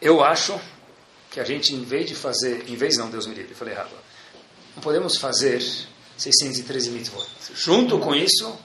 [0.00, 0.58] Eu acho
[1.30, 2.68] que a gente, em vez de fazer...
[2.68, 3.90] Em vez não, Deus me livre, falei errado.
[4.74, 5.62] Não podemos fazer
[6.16, 7.26] 613 mitzvot.
[7.54, 8.56] Junto com isso,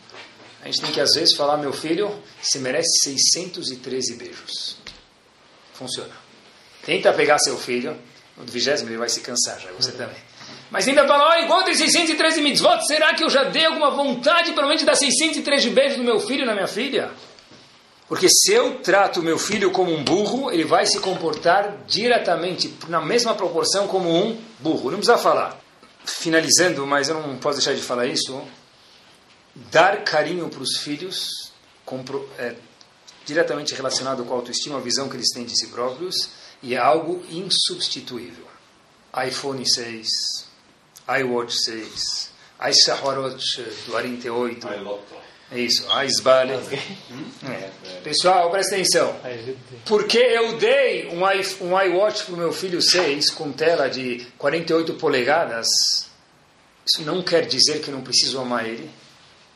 [0.62, 4.78] a gente tem que às vezes falar, meu filho, você merece 613 beijos.
[5.74, 6.14] Funciona.
[6.86, 7.98] Tenta pegar seu filho,
[8.38, 10.18] no vigésimo ele vai se cansar, já você também.
[10.74, 14.54] Mas ainda fala, olha, igual tem 613 mitzvot, será que eu já dei alguma vontade
[14.54, 17.12] pelo menos de dar 613 beijos no meu filho e na minha filha?
[18.08, 23.00] Porque se eu trato meu filho como um burro, ele vai se comportar diretamente, na
[23.00, 24.90] mesma proporção, como um burro.
[24.90, 25.62] Não precisa falar.
[26.06, 28.42] Finalizando, mas eu não posso deixar de falar isso.
[29.54, 31.54] Dar carinho para os filhos
[32.40, 32.56] é
[33.24, 36.32] diretamente relacionado com a autoestima, a visão que eles têm de si próprios
[36.64, 38.48] e é algo insubstituível.
[39.24, 40.52] iPhone 6,
[41.08, 42.32] iWatch 6,
[42.70, 43.38] iSaharot
[43.90, 44.68] 48.
[45.52, 46.54] É isso, iSbale.
[46.54, 47.70] É.
[48.04, 49.16] Pessoal, presta atenção.
[49.86, 54.26] Porque eu dei um, I, um iWatch para o meu filho 6 com tela de
[54.38, 55.68] 48 polegadas,
[56.86, 58.90] isso não quer dizer que eu não preciso amar ele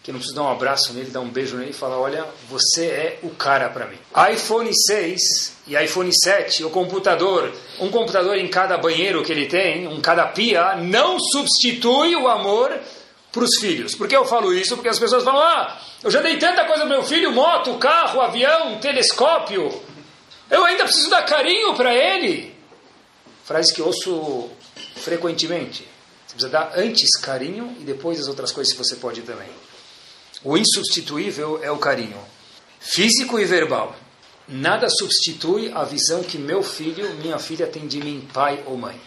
[0.07, 2.85] que não preciso dar um abraço nele, dar um beijo nele e falar: olha, você
[2.85, 3.97] é o cara para mim.
[4.33, 9.85] iPhone 6 e iPhone 7, o computador, um computador em cada banheiro que ele tem,
[9.87, 12.71] um cada pia, não substitui o amor
[13.31, 13.93] para os filhos.
[13.93, 14.75] Por que eu falo isso?
[14.75, 18.21] Porque as pessoas falam: ah, eu já dei tanta coisa ao meu filho: moto, carro,
[18.21, 19.83] avião, telescópio.
[20.49, 22.55] Eu ainda preciso dar carinho para ele.
[23.43, 24.49] Frase que ouço
[24.95, 25.85] frequentemente.
[26.29, 29.49] precisa dar antes carinho e depois as outras coisas que você pode também.
[30.43, 32.19] O insubstituível é o carinho,
[32.79, 33.95] físico e verbal.
[34.47, 38.99] Nada substitui a visão que meu filho, minha filha tem de mim, pai ou mãe.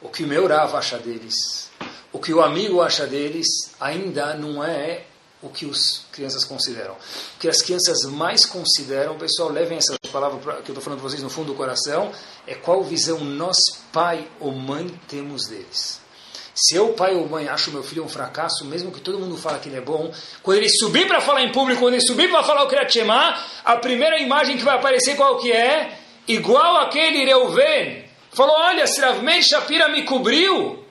[0.00, 1.68] O que o meu Rav acha deles,
[2.12, 3.46] o que o amigo acha deles,
[3.80, 5.04] ainda não é
[5.42, 6.94] o que as crianças consideram.
[6.94, 11.08] O que as crianças mais consideram, pessoal, levem essa palavra que eu estou falando para
[11.08, 12.12] vocês no fundo do coração,
[12.46, 13.56] é qual visão nós,
[13.92, 16.00] pai ou mãe, temos deles.
[16.60, 19.60] Se eu, pai ou mãe, acho meu filho um fracasso, mesmo que todo mundo fala
[19.60, 22.42] que ele é bom, quando ele subir para falar em público, quando ele subir para
[22.42, 25.96] falar o Kriyat Shema, a primeira imagem que vai aparecer qual que é?
[26.26, 28.04] Igual aquele Reuven.
[28.32, 30.84] Falou, olha, Rav Shapira me cobriu,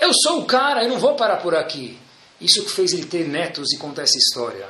[0.00, 1.96] eu sou o cara, eu não vou parar por aqui.
[2.40, 4.66] Isso que fez ele ter netos e contar essa história.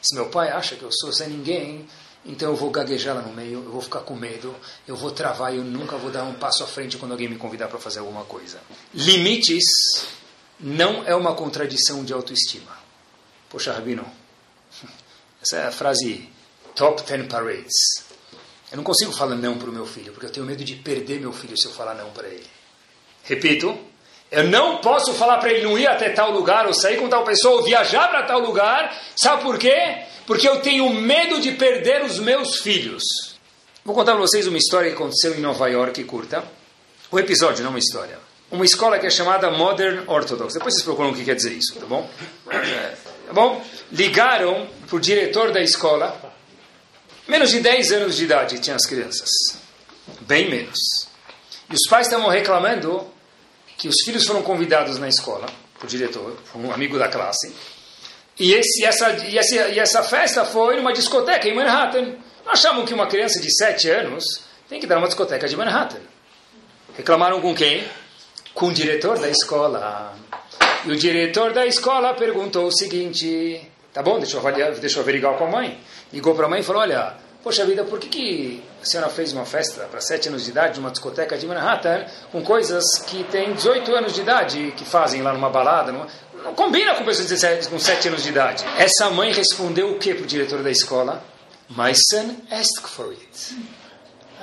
[0.00, 1.86] Se meu pai acha que eu sou sem ninguém,
[2.24, 4.54] então eu vou gaguejar lá no meio, eu vou ficar com medo,
[4.86, 7.68] eu vou travar eu nunca vou dar um passo à frente quando alguém me convidar
[7.68, 8.60] para fazer alguma coisa.
[8.92, 9.64] Limites
[10.58, 12.78] não é uma contradição de autoestima.
[13.48, 14.04] Poxa, Rabino,
[15.42, 16.28] essa é a frase
[16.74, 17.72] top 10 parades.
[18.70, 21.20] Eu não consigo falar não para o meu filho, porque eu tenho medo de perder
[21.20, 22.46] meu filho se eu falar não para ele.
[23.24, 23.76] Repito,
[24.30, 27.24] eu não posso falar para ele não ir até tal lugar, ou sair com tal
[27.24, 28.96] pessoa, ou viajar para tal lugar.
[29.16, 30.04] Sabe por quê?
[30.26, 33.02] Porque eu tenho medo de perder os meus filhos.
[33.84, 36.44] Vou contar para vocês uma história que aconteceu em Nova York, curta.
[37.12, 38.18] Um episódio, não uma história.
[38.50, 40.54] Uma escola que é chamada Modern Orthodox.
[40.54, 42.08] Depois vocês procuram o que quer dizer isso, tá bom?
[43.30, 43.64] Tá bom?
[43.92, 46.20] Ligaram para o diretor da escola.
[47.28, 49.30] Menos de 10 anos de idade tinham as crianças.
[50.22, 51.06] Bem menos.
[51.70, 53.06] E os pais estavam reclamando
[53.78, 55.46] que os filhos foram convidados na escola,
[55.80, 57.54] o diretor, um amigo da classe,
[58.40, 62.14] e, esse, essa, e, essa, e essa festa foi numa discoteca em Manhattan.
[62.46, 64.24] Nós chamamos que uma criança de 7 anos
[64.66, 66.00] tem que dar uma discoteca de Manhattan.
[66.96, 67.84] Reclamaram com quem?
[68.54, 70.14] Com o diretor da escola.
[70.86, 73.60] E o diretor da escola perguntou o seguinte:
[73.92, 75.78] tá bom, deixa eu, avaliar, deixa eu averiguar com a mãe.
[76.10, 79.32] Ligou para a mãe e falou: olha, Poxa vida, por que, que a senhora fez
[79.32, 83.54] uma festa para 7 anos de idade, numa discoteca de Manhattan, com coisas que tem
[83.54, 85.90] 18 anos de idade, que fazem lá numa balada?
[85.90, 86.06] Numa...
[86.44, 88.64] Não combina com pessoas de 17, com 7 anos de idade.
[88.78, 91.22] Essa mãe respondeu o que para o diretor da escola?
[91.68, 93.56] My son asked for it.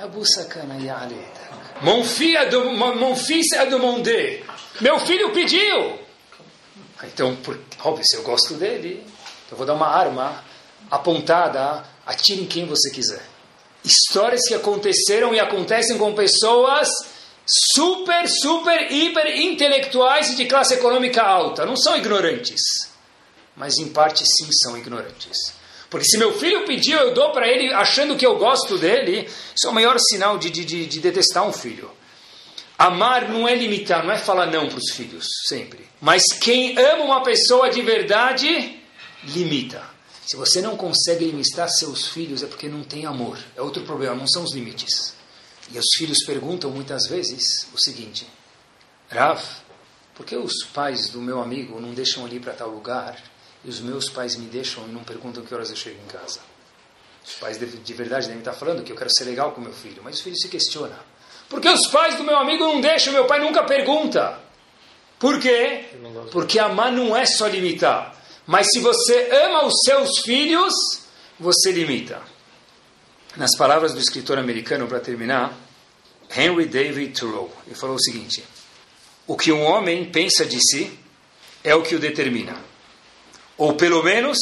[0.02, 0.76] Abu Sakana
[1.82, 4.42] Mon filho a demandé.
[4.80, 5.98] Meu filho pediu.
[7.04, 9.04] Então, por, óbvio, se eu gosto dele,
[9.50, 10.42] eu vou dar uma arma
[10.90, 13.22] apontada Atire em quem você quiser.
[13.84, 16.88] Histórias que aconteceram e acontecem com pessoas
[17.48, 21.64] super, super, hiper intelectuais e de classe econômica alta.
[21.64, 22.60] Não são ignorantes,
[23.56, 25.54] mas em parte sim são ignorantes.
[25.90, 29.26] Porque se meu filho pediu, eu dou para ele achando que eu gosto dele,
[29.56, 31.90] isso é o maior sinal de, de, de detestar um filho.
[32.78, 35.88] Amar não é limitar, não é falar não para os filhos, sempre.
[36.00, 38.78] Mas quem ama uma pessoa de verdade,
[39.24, 39.82] limita.
[40.26, 43.38] Se você não consegue limitar seus filhos é porque não tem amor.
[43.56, 45.14] É outro problema, não são os limites.
[45.70, 48.26] E os filhos perguntam muitas vezes o seguinte:
[49.10, 49.42] Rav,
[50.14, 53.22] por que os pais do meu amigo não deixam ali para tal lugar
[53.64, 56.40] e os meus pais me deixam e não perguntam que horas eu chego em casa?
[57.26, 59.72] Os pais de, de verdade devem estar falando que eu quero ser legal com meu
[59.72, 60.98] filho, mas o filho se questiona:
[61.48, 63.12] por que os pais do meu amigo não deixam?
[63.12, 64.38] Meu pai nunca pergunta.
[65.18, 65.86] Por quê?
[66.30, 68.14] Porque amar não é só limitar.
[68.46, 70.72] Mas se você ama os seus filhos,
[71.38, 72.22] você limita.
[73.36, 75.56] Nas palavras do escritor americano, para terminar,
[76.34, 78.44] Henry David Thoreau, ele falou o seguinte:
[79.26, 80.98] O que um homem pensa de si
[81.62, 82.56] é o que o determina,
[83.56, 84.38] ou pelo menos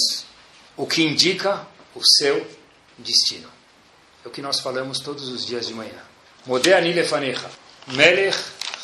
[0.77, 2.47] o que indica o seu
[2.99, 3.49] destino.
[4.25, 6.03] É o que nós falamos todos os dias de manhã.
[6.47, 7.51] Modéani lefanecha,
[7.89, 8.37] melech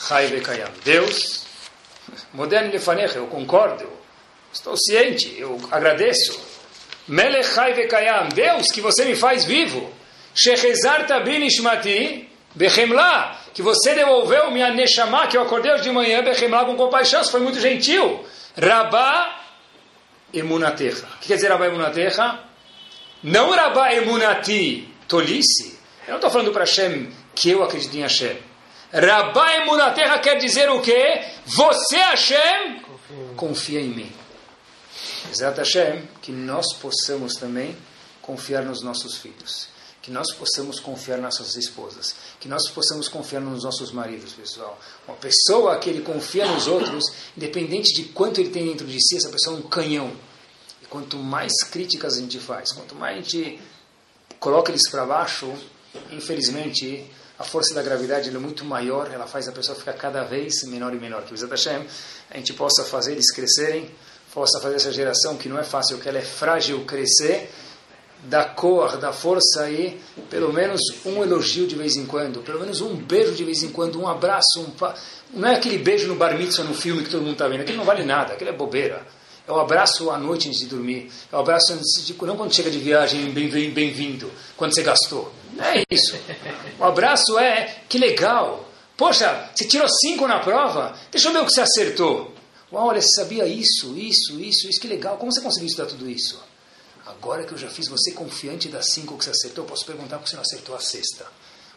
[0.07, 0.71] chai vekayam.
[0.85, 1.45] Deus,
[2.33, 4.03] modéani lefanecha, eu concordo,
[4.53, 6.39] Estou ciente, eu agradeço.
[7.09, 9.93] Melechai vekayam, Deus que você me faz vivo.
[10.35, 11.47] Shechezar tabin
[12.55, 17.25] bechemla, que você devolveu minha neshama, que eu acordei hoje de manhã, bechemla com compaixão,
[17.25, 18.25] foi muito gentil.
[18.57, 19.41] Rabá
[20.33, 21.07] emunatecha.
[21.17, 22.39] O que quer dizer Rabá emunatecha?
[23.23, 25.79] Não Rabá emunati, tolice.
[26.07, 28.37] Eu não estou falando para Hashem que eu acredito em Hashem.
[28.93, 31.23] Rabá emunatecha quer dizer o quê?
[31.47, 32.83] Você, Hashem,
[33.37, 34.22] confia em mim.
[35.31, 37.77] Exato Hashem, que nós possamos também
[38.21, 39.69] confiar nos nossos filhos,
[40.01, 44.79] que nós possamos confiar nas nossas esposas, que nós possamos confiar nos nossos maridos, pessoal.
[45.07, 47.05] Uma pessoa que ele confia nos outros,
[47.37, 50.13] independente de quanto ele tem dentro de si, essa pessoa é um canhão.
[50.83, 53.61] E quanto mais críticas a gente faz, quanto mais a gente
[54.39, 55.53] coloca eles para baixo,
[56.11, 57.09] infelizmente,
[57.39, 60.95] a força da gravidade é muito maior, ela faz a pessoa ficar cada vez menor
[60.95, 61.25] e menor.
[61.25, 61.87] Que Bezat Hashem,
[62.31, 63.91] a gente possa fazer eles crescerem,
[64.35, 67.51] possa fazer essa geração que não é fácil, que ela é frágil crescer,
[68.25, 72.81] da cor, da força aí, pelo menos um elogio de vez em quando, pelo menos
[72.81, 74.95] um beijo de vez em quando, um abraço, um pa...
[75.35, 77.79] não é aquele beijo no bar mitzvah no filme que todo mundo está vendo, aquilo
[77.79, 79.05] não vale nada, aquilo é bobeira.
[79.47, 82.55] É o abraço à noite antes de dormir, é o abraço antes de, não quando
[82.55, 85.33] chega de viagem, bem-vindo, bem quando você gastou.
[85.55, 86.17] Não é isso.
[86.79, 88.69] O abraço é, que legal.
[88.97, 92.32] Poxa, você tirou cinco na prova, deixa eu ver o que você acertou.
[92.73, 95.19] Olha, você sabia isso, isso, isso, isso, que legal.
[95.19, 96.43] Como você conseguiu estudar tudo isso?
[97.05, 100.25] Agora que eu já fiz você confiante das cinco que você acertou, posso perguntar por
[100.25, 101.27] que você não acertou a sexta.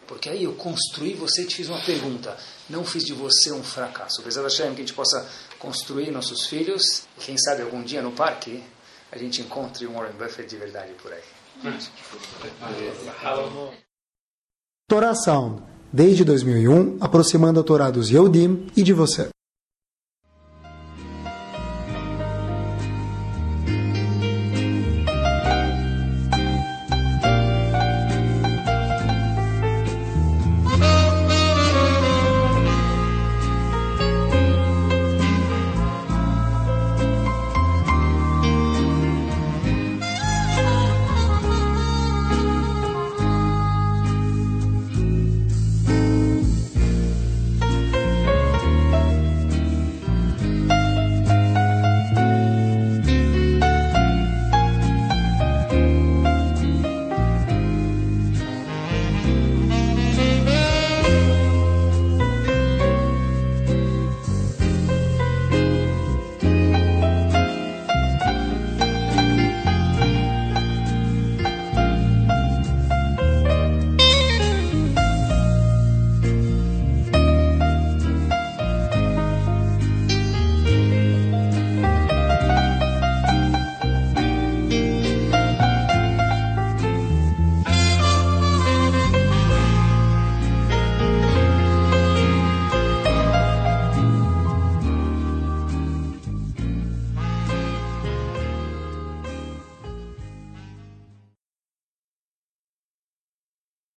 [0.06, 2.36] Porque aí eu construí você e te fiz uma pergunta.
[2.70, 4.20] Não fiz de você um fracasso.
[4.20, 5.28] Apesar da Shem que a gente possa
[5.58, 8.62] construir nossos filhos, e quem sabe algum dia no parque
[9.10, 11.22] a gente encontre um Warren Buffett de verdade por aí.
[15.14, 19.28] Sound, desde 2001, aproximando a Torá dos Yehudim e de você.